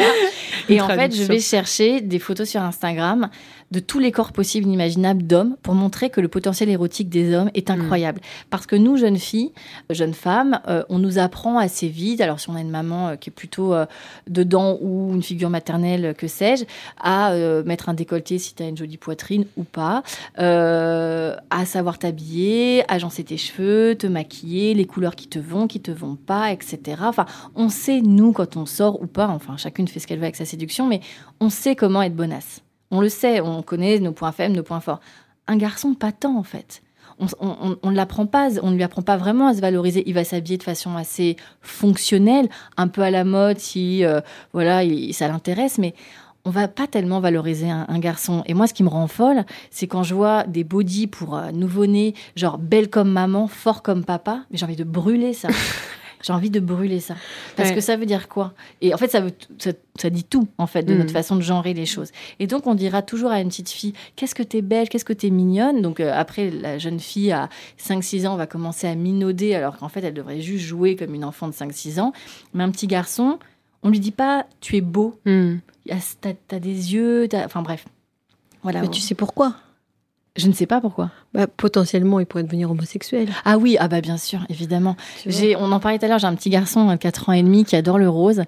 [0.68, 3.30] Et en fait, je vais chercher des photos sur Instagram
[3.70, 7.35] de tous les corps possibles et imaginables d'hommes pour montrer que le potentiel érotique des
[7.35, 8.20] hommes est incroyable.
[8.50, 9.52] Parce que nous, jeunes filles,
[9.90, 13.16] jeunes femmes, euh, on nous apprend assez vite, alors si on a une maman euh,
[13.16, 13.87] qui est plutôt euh,
[14.28, 16.64] dedans ou une figure maternelle, euh, que sais-je,
[16.98, 20.02] à euh, mettre un décolleté si tu as une jolie poitrine ou pas,
[20.38, 25.80] euh, à savoir t'habiller, agencer tes cheveux, te maquiller, les couleurs qui te vont, qui
[25.80, 27.02] te vont pas, etc.
[27.02, 30.24] Enfin, on sait, nous, quand on sort ou pas, enfin, chacune fait ce qu'elle veut
[30.24, 31.00] avec sa séduction, mais
[31.40, 32.62] on sait comment être bonasse.
[32.90, 35.00] On le sait, on connaît nos points faibles, nos points forts.
[35.46, 36.83] Un garçon, pas tant, en fait.
[37.40, 40.03] On, ne l'apprend pas, on ne lui apprend pas vraiment à se valoriser.
[40.07, 42.48] Il va s'habiller de façon assez fonctionnelle,
[42.79, 44.22] un peu à la mode si euh,
[44.55, 45.94] voilà, il- ça l'intéresse, mais
[46.46, 48.42] on va pas tellement valoriser un, garçon.
[48.46, 51.50] Et moi, ce qui me rend folle, c'est quand je vois des bodys pour euh,
[51.53, 55.48] nouveau-nés, genre belle comme maman, fort comme papa, mais j'ai envie de brûler ça.
[56.22, 57.14] j'ai envie de brûler ça.
[57.56, 57.74] Parce Ouais.
[57.76, 58.52] que ça veut dire quoi?
[58.80, 60.98] Et en fait, ça, veut, ça, ça dit tout, en fait, de Mm.
[60.98, 62.11] notre façon de genrer les choses.
[62.38, 65.12] Et donc, on dira toujours à une petite fille, qu'est-ce que t'es belle, qu'est-ce que
[65.12, 65.83] t'es mignonne?
[65.83, 69.88] Donc, euh, après, la jeune fille à 5-6 ans va commencer à minauder, alors qu'en
[69.88, 72.12] fait, elle devrait juste jouer comme une enfant de 5-6 ans.
[72.54, 73.38] Mais un petit garçon,
[73.83, 75.18] on lui dit pas, tu es beau.
[75.26, 77.87] A- T'as t'as des yeux, enfin bref.
[78.62, 78.83] Voilà.
[78.83, 79.54] Mais tu sais pourquoi?
[80.36, 81.10] Je ne sais pas pourquoi.
[81.34, 83.28] bah, Potentiellement, il pourrait devenir homosexuel.
[83.44, 84.96] Ah oui, ah bah bien sûr, évidemment.
[85.26, 87.42] J'ai, on en parlait tout à l'heure, j'ai un petit garçon de 4 ans et
[87.42, 88.42] demi qui adore le rose.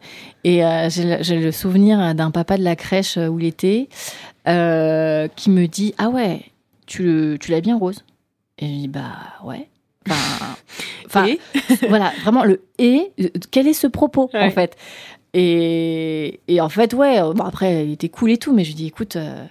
[0.45, 3.88] Et euh, j'ai, le- souvenir d'un papa de la crèche où il était,
[4.49, 6.42] euh, qui me dit Ah ouais,
[6.87, 8.05] tu, tu l'as bien rose?
[8.59, 9.68] Et je dis Bah ouais.
[11.07, 11.27] Enfin,
[11.88, 14.77] voilà, vraiment le et, euh, quel est ce propos en fait?
[15.35, 18.68] Et, et en fait, ouais, euh, bon, après, il était cool et tout, mais je
[18.68, 19.45] lui dis Écoute, euh,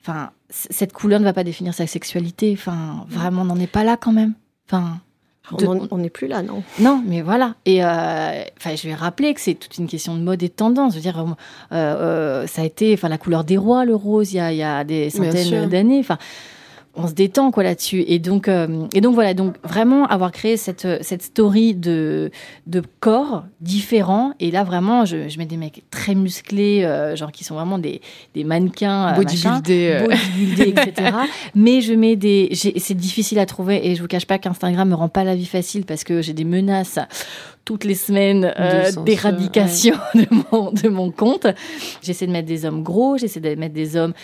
[0.00, 2.52] enfin, cette couleur ne va pas définir sa sexualité.
[2.56, 4.34] Enfin, vraiment, on n'en est pas là quand même.
[4.68, 4.98] Enfin.
[5.56, 7.54] de- On n'est plus là, non non, mais voilà.
[7.64, 10.52] Et euh, enfin, je vais rappeler que c'est toute une question de mode et de
[10.52, 10.92] tendance.
[10.92, 11.34] Je veux dire, euh,
[11.72, 14.58] euh, ça a été, enfin, la couleur des rois, le rose, il y a, il
[14.58, 16.00] y a des centaines d'années.
[16.00, 16.18] Enfin,
[16.98, 18.04] on se détend quoi là-dessus.
[18.06, 19.32] Et donc, euh, et donc voilà.
[19.34, 22.30] Donc vraiment avoir créé cette cette story de
[22.66, 24.32] de corps différents.
[24.40, 27.78] Et là vraiment, je, je mets des mecs très musclés, euh, genre qui sont vraiment
[27.78, 28.00] des
[28.34, 29.90] des mannequins, euh, machin Bodybuildé.
[29.94, 30.06] euh.
[30.06, 31.10] bodybuildé, etc.
[31.54, 32.50] Mais je mets des.
[32.54, 35.46] C'est difficile à trouver et je vous cache pas qu'Instagram me rend pas la vie
[35.46, 36.98] facile parce que j'ai des menaces
[37.68, 41.46] toutes les semaines euh, De d'éradication de, mon, de mon compte.
[42.00, 44.14] J'essaie de mettre des hommes gros, j'essaie de mettre des hommes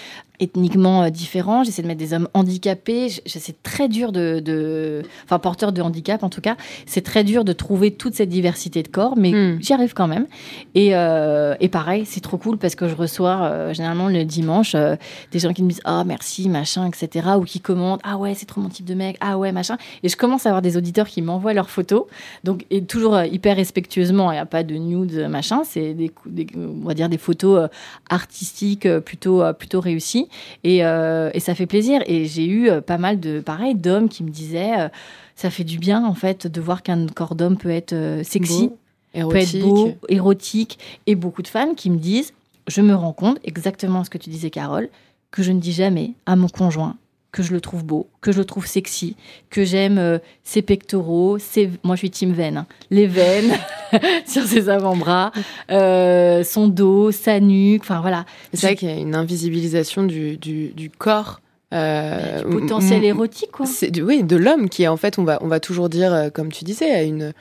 [0.41, 3.09] ethniquement euh, différents, j'essaie de mettre des hommes handicapés.
[3.27, 5.03] C'est très dur de, de.
[5.25, 6.57] Enfin, porteurs de handicap en tout cas.
[6.87, 9.59] C'est très dur de trouver toute cette diversité de corps, mais Hmm.
[9.61, 10.27] j'y arrive quand même.
[10.75, 14.75] Et, euh, et pareil, c'est trop cool parce que je reçois euh, généralement le dimanche
[14.75, 14.97] euh,
[15.33, 18.47] des gens qui me disent ah merci machin etc ou qui commentent ah ouais c'est
[18.47, 21.07] trop mon type de mec ah ouais machin et je commence à avoir des auditeurs
[21.09, 22.05] qui m'envoient leurs photos
[22.45, 26.11] donc et toujours euh, hyper respectueusement il n'y a pas de nude machin c'est des,
[26.27, 27.69] des- on va dire des photos euh,
[28.11, 30.24] artistiques euh, plutôt euh, plutôt réussies
[30.63, 32.03] et, euh, et ça fait plaisir.
[32.07, 34.89] Et j'ai eu euh, pas mal de pareil d'hommes qui me disaient euh,
[35.37, 38.71] ça fait du bien en fait de voir qu'un corps d'homme peut être euh, sexy
[39.15, 42.33] Beau, peut être beau, érotique, et beaucoup de femmes qui me disent,
[42.67, 44.89] je me rends compte, exactement ce que tu disais Carole,
[45.31, 46.97] que je ne dis jamais à mon conjoint
[47.35, 49.17] que je le trouve beau, que je le trouve sexy,
[49.51, 51.69] que j'aime euh, ses pectoraux, ses...
[51.83, 52.67] moi je suis team veine, hein.
[52.91, 53.51] les veines
[54.27, 55.33] sur ses avant-bras,
[55.73, 58.25] euh, son dos, sa nuque, enfin voilà.
[58.53, 61.41] C'est vrai qu'il y a une invisibilisation du, du, du corps.
[61.73, 63.67] Euh, du potentiel érotique, quoi.
[63.67, 66.15] C'est du- oui, de l'homme qui est en fait, on va, on va toujours dire,
[66.15, 67.33] euh, comme tu disais, à une,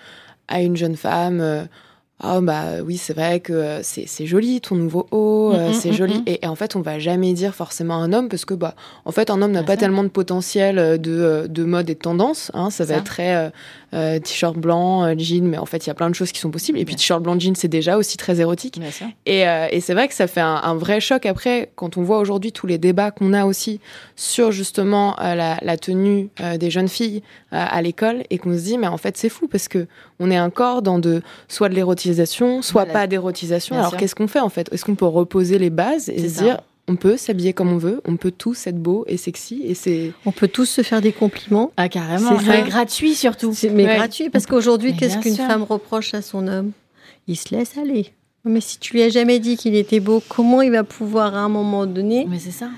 [0.48, 1.68] à une jeune femme.
[2.24, 5.68] Euh, Oh bah oui, c'est vrai que euh, c'est c'est joli ton nouveau haut, euh,
[5.68, 6.24] Mm, mm, c'est mm, joli.
[6.26, 9.12] Et, et en fait, on va jamais dire forcément un homme parce que bah en
[9.12, 12.50] fait un homme n'a pas tellement de potentiel euh, de, de mode et de tendance.
[12.54, 13.00] Hein, ça va Ça.
[13.00, 13.52] être très
[13.94, 16.40] euh, t-shirt blanc, euh, jean, mais en fait il y a plein de choses qui
[16.40, 16.80] sont possibles.
[16.80, 18.80] Et puis t-shirt blanc, jean, c'est déjà aussi très érotique.
[18.80, 19.08] Bien sûr.
[19.26, 22.02] Et, euh, et c'est vrai que ça fait un, un vrai choc après quand on
[22.04, 23.80] voit aujourd'hui tous les débats qu'on a aussi
[24.16, 27.22] sur justement euh, la, la tenue euh, des jeunes filles
[27.54, 29.88] euh, à l'école et qu'on se dit mais en fait c'est fou parce que
[30.20, 33.00] on est encore dans de soit de l'érotisation, soit Voilà.
[33.02, 33.76] pas d'érotisation.
[33.78, 34.68] Alors qu'est-ce qu'on fait en fait?
[34.74, 36.44] Est-ce qu'on peut reposer les bases et se ça.
[36.44, 39.74] dire on peut s'habiller comme on veut, on peut tous être beau et sexy et
[39.74, 41.72] c'est On peut tous se faire des compliments.
[41.78, 43.54] Ah carrément, C'est gratuit surtout.
[43.54, 43.96] C'est- Mais Ouais.
[43.98, 46.72] gratuit, parce qu'aujourd'hui, qu'est-ce qu'une femme reproche à son homme?
[47.28, 48.08] Il se laisse aller.
[48.46, 51.40] Mais si tu lui as jamais dit qu'il était beau, comment il va pouvoir à
[51.40, 52.70] un moment donné Mais c'est ça.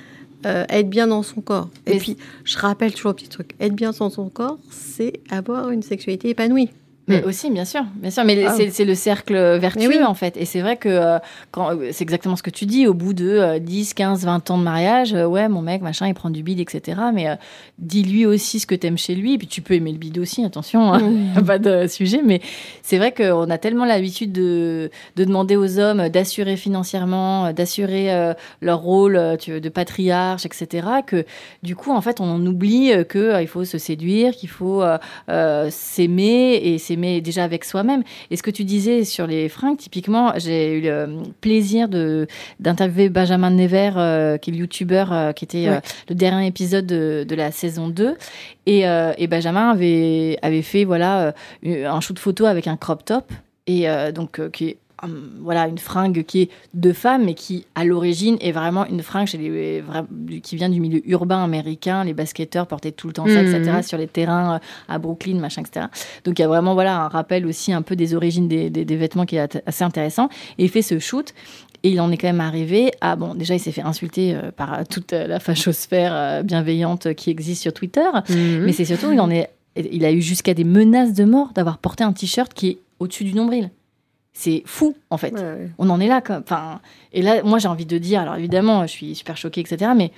[0.45, 1.69] euh, être bien dans son corps?
[1.87, 5.71] Et puis, je rappelle toujours un petit truc être bien dans son corps, c'est avoir
[5.71, 6.69] une sexualité épanouie.
[7.07, 7.25] Mais Mm.
[7.27, 8.23] aussi, bien sûr, bien sûr.
[8.25, 8.53] Mais Ah.
[8.57, 10.03] c'est c'est le cercle vertueux, oui.
[10.03, 10.37] en fait.
[10.37, 11.19] Et c'est vrai que euh,
[11.57, 14.57] euh, c'est exactement ce que tu dis, au bout de euh, 10, 15, 20 ans
[14.57, 16.99] de mariage, euh, ouais, mon mec, machin, il prend du bide, etc.
[17.13, 17.35] Mais euh,
[17.77, 19.33] dis-lui aussi ce que t'aimes chez lui.
[19.33, 21.01] Et puis tu peux aimer le bide aussi, attention, hein,
[21.35, 22.21] a pas de sujet.
[22.25, 22.41] Mais
[22.81, 28.79] c'est vrai qu'on a tellement l'habitude de, de demander aux hommes d'assurer financièrement, d'assurer leur
[28.79, 30.87] rôle tu veux, de patriarche, etc.
[31.05, 31.23] Que
[31.61, 34.81] du coup, en fait, on oublie euh, que euh, il faut se séduire, qu'il faut
[35.69, 38.03] s'aimer et s'aimer déjà avec soi-même.
[38.31, 42.27] Et ce que tu disais sur les fringues, typiquement, j'ai eu le plaisir de
[42.59, 45.79] d'interviewer Benjamin Never, euh, qui est le youtubeur, euh, qui était euh,
[46.09, 48.15] le dernier épisode de, de la saison 2.
[48.65, 51.33] Et, euh, et Benjamin avait, avait fait voilà,
[51.65, 53.31] euh, un shoot photo avec un crop top.
[53.67, 54.77] Et euh, donc, euh, qui est
[55.41, 59.27] voilà, une fringue qui est de femme, mais qui, à l'origine, est vraiment une fringue
[59.27, 59.83] chez les,
[60.41, 62.03] qui vient du milieu urbain américain.
[62.03, 63.53] Les basketteurs portaient tout le temps ça, Mhm.
[63.55, 65.87] etc., sur les terrains euh, à Brooklyn, machin, etc.
[66.23, 68.85] Donc, il y a vraiment voilà, un rappel aussi un peu des origines des, des-
[68.85, 70.29] des vêtements qui est assez intéressant.
[70.57, 71.33] Et il fait ce shoot.
[71.83, 74.49] Et il en est quand même arrivé à bon déjà il s'est fait insulter euh,
[74.49, 78.63] par toute euh, la fachosphère bienveillante qui existe sur Twitter Mhm.
[78.65, 81.77] mais c'est surtout il en est il a eu jusqu'à des menaces de mort d'avoir
[81.77, 83.69] porté un t-shirt qui est au-dessus du nombril
[84.37, 85.33] c'est fou en fait.
[85.77, 86.81] On en est là comme enfin
[87.13, 90.11] et là moi j'ai envie de dire alors évidemment je suis super choquée etc mais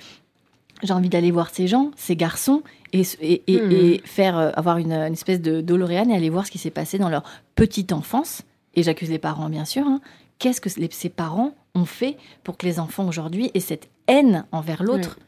[0.82, 3.56] j'ai envie d'aller voir ces gens ces garçons et, et, et-
[3.94, 6.70] et faire euh, avoir une, une espèce de DeLorean et aller voir ce qui s'est
[6.70, 7.22] passé dans leur
[7.54, 8.42] petite enfance.
[8.74, 10.00] Et j'accuse les parents bien sûr hein.
[10.38, 14.44] qu'est-ce que les- ces parents ont fait pour que les enfants aujourd'hui aient cette haine
[14.52, 15.18] envers l'autre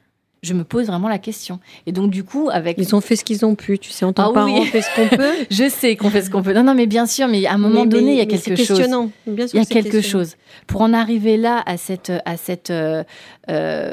[0.43, 3.25] je me pose vraiment la question et donc du coup avec Ils ont fait ce
[3.25, 4.61] qu'ils ont pu, tu sais, en tant Ah que parents, oui.
[4.63, 5.33] on fait ce qu'on peut.
[5.51, 6.55] je sais qu'on fait ce qu'on peut.
[6.55, 8.27] Non, non, mais bien sûr, mais à un moment Mais- donné, mais- il y a
[8.27, 8.69] quelque c'est chose.
[8.79, 9.11] questionnant.
[9.27, 10.37] Bien sûr il y a que c'est quelque chose.
[10.67, 13.05] Pour en arriver là, à cette, à cette, euh,
[13.51, 13.93] euh,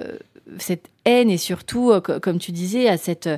[0.58, 3.30] cette haine et surtout, euh, co- comme tu disais, à cette.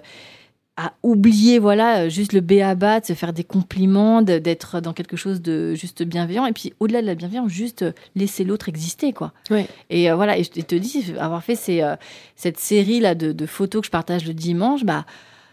[0.81, 4.93] À oublier voilà euh, juste le béaba de se faire des compliments de- d'être dans
[4.93, 8.69] quelque chose de juste bienveillant et puis au-delà de la bienveillance juste euh, laisser l'autre
[8.69, 9.67] exister quoi Ouais.
[9.89, 11.95] et euh, voilà et je te dis avoir fait ces, euh,
[12.37, 15.05] cette série là de, de photos que je partage le dimanche bah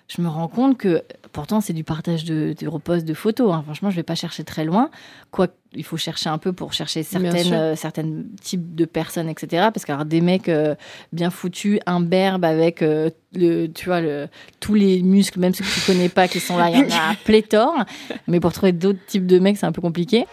[0.08, 1.02] je me rends compte que
[1.36, 3.52] pourtant c'est du partage de, de de photos.
[3.52, 3.62] hein.
[3.62, 4.88] Franchement, je vais pas chercher très loin.
[5.30, 9.68] Quoi, il faut chercher un peu pour chercher certaines, euh, certaines types de personnes, etc.
[9.70, 10.74] Parce qu'avoir des mecs euh,
[11.12, 14.28] bien foutus, imberbes avec euh, le, tu vois, le,
[14.60, 16.88] tous les muscles, même ceux que tu connais pas, qui sont là, il y en
[16.88, 17.84] a pléthore.
[18.28, 20.24] Mais pour trouver d'autres types de mecs, c'est un peu compliqué.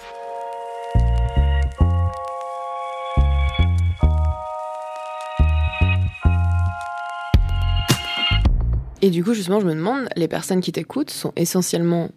[9.03, 12.09] Et du coup, justement, je me demande, les personnes qui t'écoutent sont essentiellement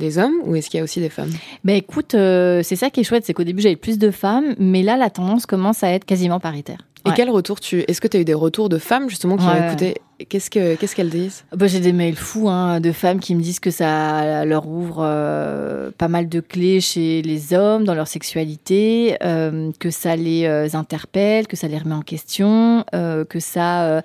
[0.00, 1.30] des hommes ou est-ce qu'il y a aussi des femmes?
[1.62, 4.56] Ben écoute, euh, c'est ça qui est chouette, c'est qu'au début j'avais plus de femmes,
[4.58, 6.78] mais là la tendance commence à être quasiment paritaire.
[7.06, 7.14] Et Ouais.
[7.14, 9.52] quel retour tu Est-ce que tu as eu des retours de femmes justement qui Ouais.
[9.52, 9.94] ont écouté
[10.28, 11.44] Qu'est-ce que qu'est-ce qu'elles disent?
[11.54, 14.98] Bah, j'ai des mails fous hein, de femmes qui me disent que ça leur ouvre
[15.00, 20.44] euh, pas mal de clés chez les hommes dans leur sexualité, euh, que ça les
[20.46, 24.00] euh, interpelle, que ça les remet en question, euh, que ça euh,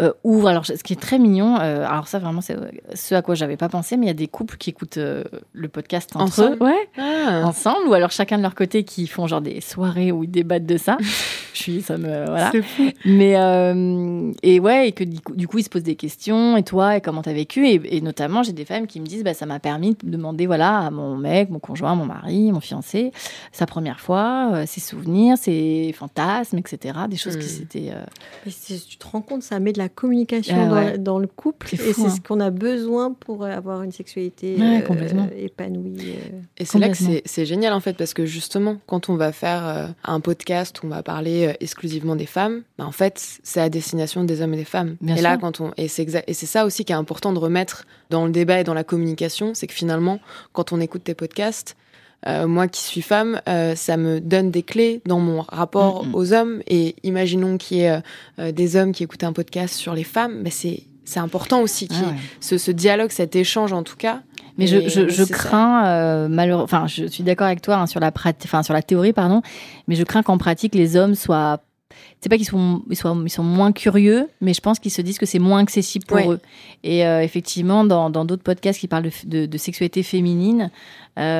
[0.00, 0.48] euh, ouvre.
[0.48, 2.56] Alors, ce qui est très mignon, euh, alors ça vraiment c'est
[2.94, 5.22] ce à quoi j'avais pas pensé, mais il y a des couples qui écoutent euh,
[5.52, 7.42] le podcast entre Ensemble eux, ouais, Ah.
[7.44, 10.66] ensemble, ou alors chacun de leur côté qui font genre des soirées où ils débattent
[10.66, 10.96] de ça.
[11.54, 12.50] Je suis, ça me voilà.
[12.50, 12.82] C'est fou.
[13.04, 16.56] Mais euh, et ouais, et que du coup, du coup, ils se posent des questions.
[16.56, 17.66] Et toi, et comment t'as vécu?
[17.68, 20.46] Et, et notamment, j'ai des femmes qui me disent, bah, ça m'a permis de demander,
[20.46, 23.12] voilà, à mon mec, mon conjoint, mon mari, mon fiancé,
[23.52, 26.96] sa première fois, euh, ses souvenirs, ses fantasmes, etc.
[27.10, 27.48] Des choses qui Mm.
[27.58, 27.90] s'étaient.
[27.92, 28.50] euh,
[28.88, 30.98] tu te rends compte, ça met de la communication Ah dans, ouais.
[30.98, 31.68] dans le couple.
[31.74, 32.08] Et c'est hein.
[32.08, 35.28] ce qu'on a besoin pour avoir une sexualité Ouais, euh, complètement.
[35.36, 35.98] épanouie.
[35.98, 36.38] euh.
[36.56, 39.66] Et c'est là que c'est génial en fait parce que justement quand on va faire
[39.66, 43.60] euh, un podcast où on va parler euh, exclusivement des femmes, bah, en fait c'est
[43.60, 44.96] à destination des hommes et des femmes.
[45.00, 47.32] Bien et là quand on et c'est exa- et c'est ça aussi qui est important
[47.32, 50.18] de remettre dans le débat et dans la communication, c'est que finalement
[50.52, 51.76] quand on écoute tes podcasts
[52.26, 56.32] euh, moi qui suis femme, euh, ça me donne des clés dans mon rapport aux
[56.32, 56.62] hommes.
[56.66, 58.00] Et imaginons qu'il y ait
[58.38, 61.86] euh, des hommes qui écoutent un podcast sur les femmes, mais c'est c'est important aussi
[61.90, 62.14] Ah ouais.
[62.40, 64.22] ce, ce dialogue, cet échange en tout cas.
[64.56, 68.10] Mais je, je, crains, euh, malheureux- enfin, je suis d'accord avec toi hein, sur la
[68.10, 69.42] pratique, enfin sur la théorie, pardon,
[69.86, 71.60] mais je crains qu'en pratique les hommes soient,
[72.24, 75.02] c'est pas qu'ils sont, ils soient, ils sont moins curieux, mais je pense qu'ils se
[75.02, 76.26] disent que c'est moins accessible pour Ouais.
[76.28, 76.40] eux.
[76.82, 80.70] Et euh, effectivement, dans dans d'autres podcasts qui parlent de, de, de sexualité féminine,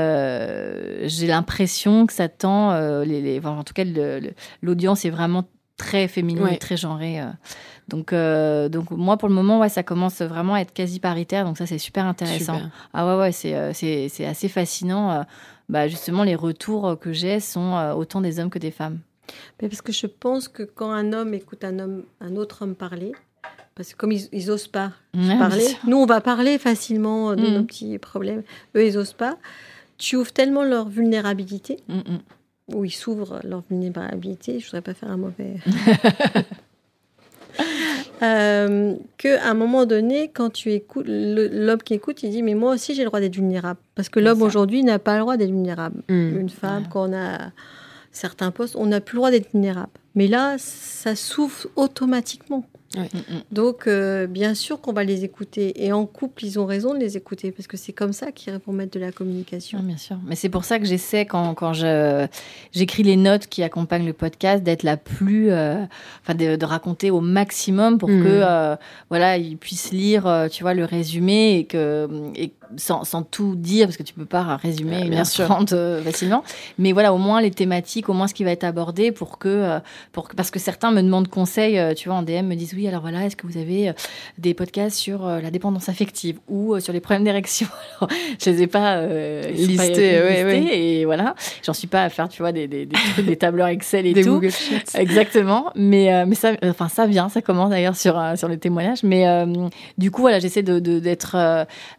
[0.05, 3.85] euh, j'ai l'impression que ça tend, euh, les, les- en tout cas,
[4.62, 5.44] l'audience est vraiment
[5.77, 6.57] très féminine, Ouais.
[6.59, 7.20] très genrée.
[7.20, 7.27] euh.
[7.88, 11.44] Donc, euh, donc moi, pour le moment, ouais, ça commence vraiment à être quasi paritaire.
[11.44, 12.55] Donc ça, c'est super intéressant.
[12.57, 12.70] Super.
[12.92, 15.25] Ah ouais, ouais, c'est, c'est, c'est assez fascinant.
[15.68, 18.99] Bah, justement, les retours que j'ai sont autant des hommes que des femmes.
[19.60, 22.74] Mais parce que je pense que quand un homme écoute un, homme, un autre homme
[22.74, 23.12] parler,
[23.74, 27.46] parce que comme ils, ils osent pas Ouais, parler, nous on va parler facilement de
[27.46, 28.42] nos petits problèmes,
[28.76, 29.37] eux ils osent pas.
[29.98, 32.74] Tu ouvres tellement leur vulnérabilité, Mm, mm.
[32.74, 35.56] ou ils s'ouvrent leur vulnérabilité, je voudrais pas faire un mauvais.
[38.22, 42.54] Euh, que à un moment donné, quand tu écoutes l'homme qui écoute, il dit mais
[42.54, 45.37] moi aussi j'ai le droit d'être vulnérable parce que l'homme aujourd'hui n'a pas le droit
[45.37, 46.02] d'être vulnérable.
[46.08, 46.38] Mm.
[46.38, 47.52] Une femme quand on a
[48.16, 49.92] certains postes, on n'a plus le droit d'être vulnérable.
[50.14, 52.64] Mais là, ça s'ouvre automatiquement.
[52.96, 53.40] Mm, mm.
[53.52, 55.85] Donc, euh, bien sûr qu'on va les écouter.
[55.85, 58.59] Et en couple, ils ont raison de les écouter parce que c'est comme ça qu'ils
[58.66, 59.80] vont mettre de la communication.
[59.80, 60.16] Bien sûr.
[60.26, 62.26] Mais c'est pour ça que j'essaie, quand, quand je,
[62.72, 65.50] j'écris les notes qui accompagnent le podcast, d'être la plus.
[65.50, 65.85] euh,
[66.22, 68.22] enfin, de, de raconter au maximum pour Mhm.
[68.22, 68.76] que, euh,
[69.11, 72.09] voilà, ils puissent lire, tu vois, le résumé et que.
[72.37, 76.42] Et sans, sans tout dire, parce que tu peux pas résumer une heure trente facilement.
[76.78, 79.78] Mais voilà, au moins les thématiques, au moins ce qui va être abordé pour que.
[80.12, 83.01] pour parce que certains me demandent conseil, tu vois, en DM, me disent oui, alors
[83.03, 83.92] voilà, est-ce que vous avez euh,
[84.38, 87.66] des podcasts sur euh, la dépendance affective ou euh, sur les problèmes d'érection?
[88.44, 89.83] Je les ai pas euh, pas Listés,
[90.23, 90.79] ouais, listés, ouais.
[90.79, 91.35] et voilà.
[91.64, 94.12] J'en suis pas à faire, tu vois, des, des, des, trucs, des tableurs Excel et
[94.12, 94.35] Des tout.
[94.35, 94.94] Google Sheets.
[94.99, 95.70] Exactement.
[95.77, 99.03] Mais, euh, mais ça, enfin, ça vient, ça commence d'ailleurs sur, sur les témoignages.
[99.03, 99.47] Mais euh,
[99.99, 101.37] du coup, voilà, j'essaie de- d'être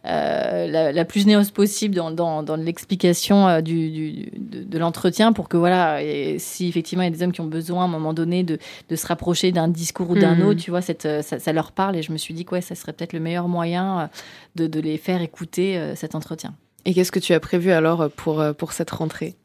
[0.04, 5.48] la, la plus généreuse possible dans, dans, dans l'explication du, du- de, de l'entretien pour
[5.48, 7.88] que, voilà, et si effectivement il y a des hommes qui ont besoin à un
[7.88, 10.46] moment donné de, de se rapprocher d'un discours ou d'un Mhm.
[10.46, 11.96] autre, tu vois, cette, euh, ça, ça leur parle.
[11.96, 14.06] Et je me suis dit que ouais, ça serait peut-être le meilleur moyen euh,
[14.54, 16.54] de, de les faire écouter euh, cet entretien.
[16.84, 19.36] Et qu'est-ce que tu as prévu alors pour, pour cette rentrée?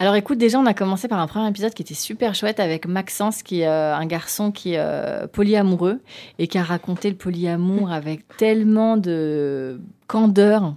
[0.00, 2.86] Alors écoute, déjà on a commencé par un premier épisode qui était super chouette avec
[2.86, 6.00] Maxence, qui est euh, un garçon qui est euh, polyamoureux
[6.38, 10.74] et qui a raconté le polyamour avec tellement de candeur.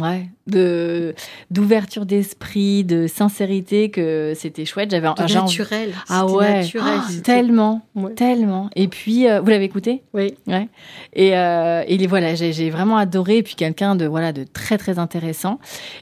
[0.00, 1.14] Ouais, de
[1.50, 4.90] d'ouverture d'esprit, de sincérité que c'était chouette.
[4.90, 5.92] J'avais un De envie- naturel.
[6.08, 8.12] Ah ouais, naturel, Ah, tellement, Ouais.
[8.12, 8.68] tellement.
[8.76, 10.02] Et puis euh, vous l'avez écouté?
[10.12, 10.34] Oui.
[10.46, 10.68] Ouais.
[11.14, 13.38] Et, euh, et les voilà, j'ai j'ai vraiment adoré.
[13.38, 15.58] Et puis quelqu'un de voilà de très très intéressant.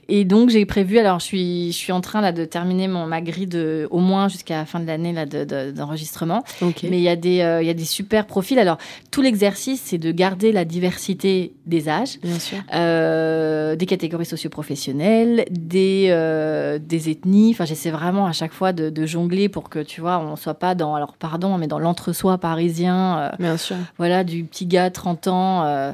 [0.09, 0.98] Et donc j'ai prévu.
[0.98, 3.98] Alors je suis je suis en train là de terminer mon ma grille de au
[4.00, 6.42] moins jusqu'à la fin de l'année là de- de- d'enregistrement.
[6.62, 6.83] Ok.
[6.90, 8.59] Mais il y a des euh, il y a des super profils.
[8.59, 8.78] Alors
[9.11, 12.59] tout l'exercice c'est de garder la diversité des âges, Bien sûr.
[12.74, 17.51] euh, des catégories socio-professionnelles, des euh, des ethnies.
[17.53, 20.55] Enfin j'essaie vraiment à chaque fois de, de jongler pour que tu vois on soit
[20.55, 23.18] pas dans alors pardon mais dans l'entre-soi parisien.
[23.18, 23.77] euh, Bien sûr.
[23.99, 25.64] voilà, du petit gars, 30 ans.
[25.64, 25.92] euh,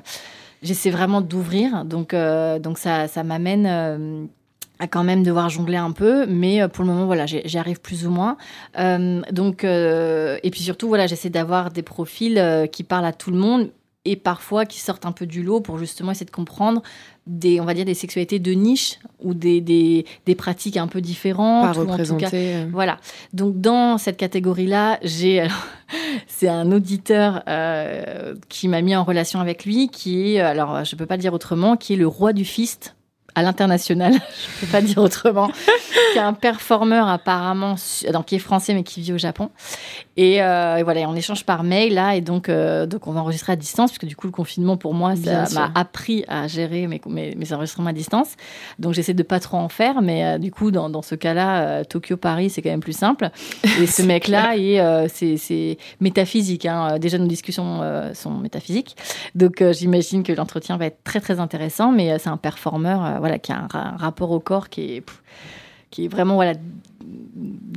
[0.63, 1.85] J'essaie vraiment d'ouvrir.
[1.85, 3.65] Donc, donc ça, ça m'amène
[4.81, 6.27] à quand même devoir jongler un peu.
[6.27, 8.37] Mais pour le moment, voilà, j'y j'y arrive plus ou moins.
[8.77, 13.13] Euh, donc, euh, et puis surtout, voilà, j'essaie d'avoir des profils euh, qui parlent à
[13.13, 13.71] tout le monde
[14.05, 16.83] et parfois qui sortent un peu du lot pour justement essayer de comprendre
[17.29, 21.01] des, on va dire, des sexualités de niche ou des, des, des pratiques un peu
[21.01, 21.73] différentes.
[21.75, 22.27] Pas ou en tout cas- représenté.
[22.57, 22.67] euh.
[22.73, 22.99] voilà.
[23.33, 25.47] Donc dans cette catégorie-là, j'ai
[26.27, 30.97] c'est un auditeur euh, qui m'a mis en relation avec lui, qui est alors je
[30.97, 32.95] peux pas le dire autrement, qui est le roi du fist
[33.39, 34.15] à l'international,
[34.61, 35.49] je peux pas dire autrement,
[36.13, 37.77] qui est un performeur apparemment,
[38.13, 39.51] donc qui est français mais qui vit au Japon.
[40.17, 43.21] Et, euh, et voilà, on échange par mail là, et donc euh, donc on va
[43.21, 46.89] enregistrer à distance puisque du coup le confinement pour moi ça m'a appris à gérer
[46.89, 48.31] mes, mes, mes enregistrements à distance.
[48.81, 51.61] Donc j'essaie de pas trop en faire, mais euh, du coup dans, dans ce cas-là,
[51.61, 53.31] euh, Tokyo Paris c'est quand même plus simple.
[53.81, 54.55] Et ce mec-là,
[55.09, 56.67] c'est métaphysique.
[56.67, 56.99] Hein.
[56.99, 57.83] Déjà nos discussions
[58.15, 58.97] sont métaphysiques,
[59.37, 61.93] donc j'imagine que l'entretien va être très très intéressant.
[61.93, 64.97] Mais c'est un performeur, euh, voilà, qui a un, ra- un rapport au corps qui
[64.97, 65.05] est
[65.91, 66.53] qui est vraiment voilà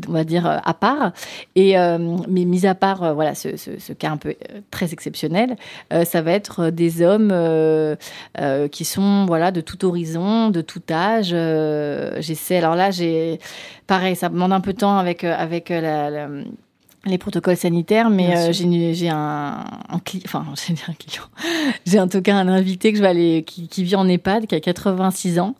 [0.09, 1.11] on va dire euh, à part.
[1.55, 4.35] Et euh, mais mis à part euh, voilà ce, cas un peu
[4.71, 5.55] très exceptionnel
[6.05, 7.33] ça va être des hommes
[8.71, 11.35] qui sont voilà de tout horizon de tout âge
[12.21, 13.39] j'essaie alors là j'ai
[13.87, 16.27] pareil ça demande un peu de temps avec avec la-
[17.05, 21.23] les protocoles sanitaires, mais euh, j'ai un, un client, enfin j'ai un client,
[21.85, 24.45] j'ai en tout cas un invité que je vais aller, qui, qui vit en EHPAD,
[24.45, 25.55] qui a 86 ans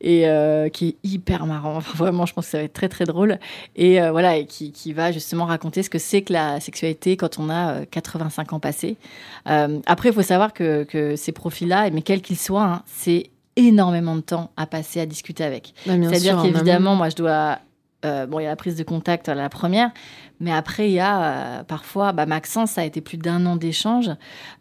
[0.00, 1.76] et euh, qui est hyper marrant.
[1.76, 3.38] Enfin, vraiment, je pense que ça va être très très drôle
[3.76, 7.16] et euh, voilà, et qui, qui va justement raconter ce que c'est que la sexualité
[7.18, 8.96] quand on a euh, 85 ans passés.
[9.44, 14.16] Après, il faut savoir que, que ces profils-là, mais quels qu'ils soient, hein, c'est énormément
[14.16, 15.74] de temps à passer à discuter avec.
[15.86, 17.58] Bah, C'est-à-dire sûr, en qu'évidemment, moi, je dois.
[18.04, 19.90] euh, bon, il y a la prise de contact à la première,
[20.38, 21.22] mais après, il y a
[21.60, 22.12] euh, parfois.
[22.12, 24.10] Bah, Maxence, ça a été plus d'un an d'échange.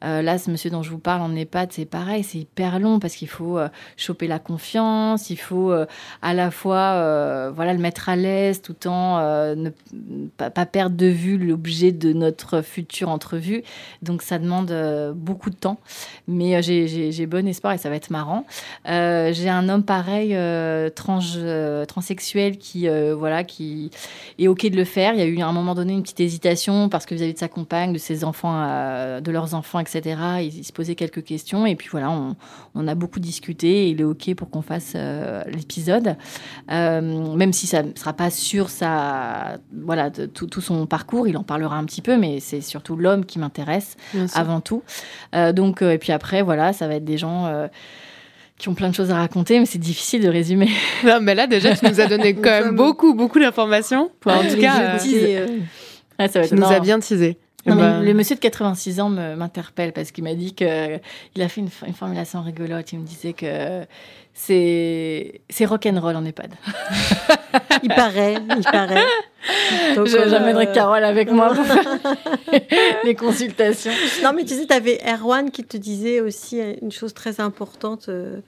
[0.04, 3.00] Euh, là, ce monsieur dont je vous parle en EHPAD, c'est pareil, c'est hyper long
[3.00, 3.68] parce qu'il faut euh,
[3.98, 5.74] choper la confiance, il faut
[6.22, 9.20] à la fois voilà, le mettre à l'aise tout en
[9.56, 9.70] ne
[10.38, 13.64] pas, pas perdre de vue l'objet de notre future entrevue.
[14.02, 14.74] Donc, ça demande
[15.16, 15.78] beaucoup de temps.
[16.28, 18.46] Mais j'ai- bon espoir et ça va être marrant.
[18.86, 20.36] J'ai un homme pareil,
[20.96, 21.20] trans,
[21.88, 23.92] transsexuel, qui, voilà, qui
[24.40, 25.14] est OK de le faire.
[25.14, 27.48] Il y a eu un moment donné une petite hésitation parce que vis-à-vis de sa
[27.48, 30.02] compagne, de ses enfants, euh, de leurs enfants, etc.,
[30.42, 31.66] il, il se posait quelques questions.
[31.66, 32.36] Et puis voilà, on,
[32.76, 36.18] on a beaucoup discuté et il est OK pour qu'on fasse euh, l'épisode.
[36.72, 41.28] Euh, même si ça ne sera pas sur sa, voilà, de tout, tout son parcours,
[41.28, 43.98] il en parlera un petit peu, mais c'est surtout l'homme qui m'intéresse
[44.34, 44.84] avant tout.
[45.54, 47.68] Donc, et puis après, voilà, ça va être des gens
[48.58, 50.70] qui ont plein de choses à raconter, mais c'est difficile de résumer.
[51.04, 54.10] Non, mais là, déjà, tu nous as donné quand même beaucoup, beaucoup d'informations.
[54.26, 55.48] en tout cas, euh, euh,
[56.20, 57.38] ouais, ça va être tu nous as bien teasé.
[57.66, 60.98] Non, Eh ben, le monsieur de 86 ans m'interpelle parce qu'il m'a dit que
[61.36, 62.92] il a fait une, une formulation rigolote.
[62.94, 63.86] Il me disait que
[64.34, 66.52] c'est c'est rock'n'roll en EHPAD.
[67.84, 69.04] Il paraît, il paraît.
[69.96, 72.00] Je- euh, J'amènerai Carole avec moi pour faire
[73.04, 73.92] les consultations.
[74.24, 78.08] Non, mais tu sais, tu avais Erwan qui te disait aussi une chose très importante
[78.10, 78.40] euh,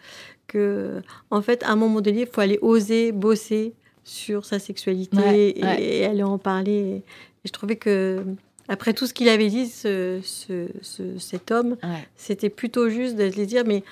[0.47, 5.17] que, en fait, à un moment donné, il faut aller oser bosser sur sa sexualité
[5.17, 5.83] Ouais, et, ouais.
[5.83, 7.03] et aller en parler.
[7.43, 8.23] Et je trouvais que,
[8.69, 12.07] après tout ce qu'il avait dit, ce, ce- ce- cet homme, Ouais.
[12.15, 13.83] c'était plutôt juste de lui dire, mais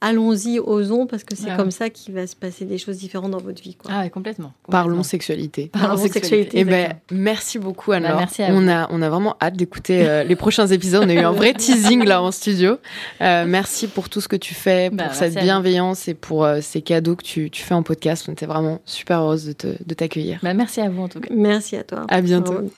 [0.00, 1.56] allons-y, osons, parce que c'est Ouais.
[1.56, 3.74] comme ça qu'il va se passer des choses différentes dans votre vie.
[3.74, 3.90] Quoi.
[3.94, 4.52] Ah ouais, complètement.
[4.70, 5.70] Parlons sexualité.
[5.72, 7.90] Parlons sexualité, Eh ben, merci beaucoup.
[7.92, 11.04] Bah, merci à on a on a vraiment hâte d'écouter euh, les prochains épisodes.
[11.06, 12.76] On a eu un vrai teasing là en studio.
[13.22, 15.46] Euh, merci pour tout ce que tu fais, pour Bah, cette à vous.
[15.46, 18.26] bienveillance et pour euh, ces cadeaux que tu, tu fais en podcast.
[18.28, 20.38] On était vraiment super heureuse de te de t'accueillir.
[20.42, 21.32] Bah, merci à vous en tout cas.
[21.34, 22.04] Merci à toi.
[22.10, 22.68] À bientôt.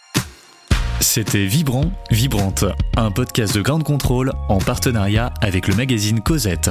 [1.00, 2.64] C'était Vibrant, Vibrante,
[2.96, 6.70] un podcast de Grande Contrôle en partenariat avec le magazine Cosette.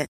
[0.01, 0.11] it.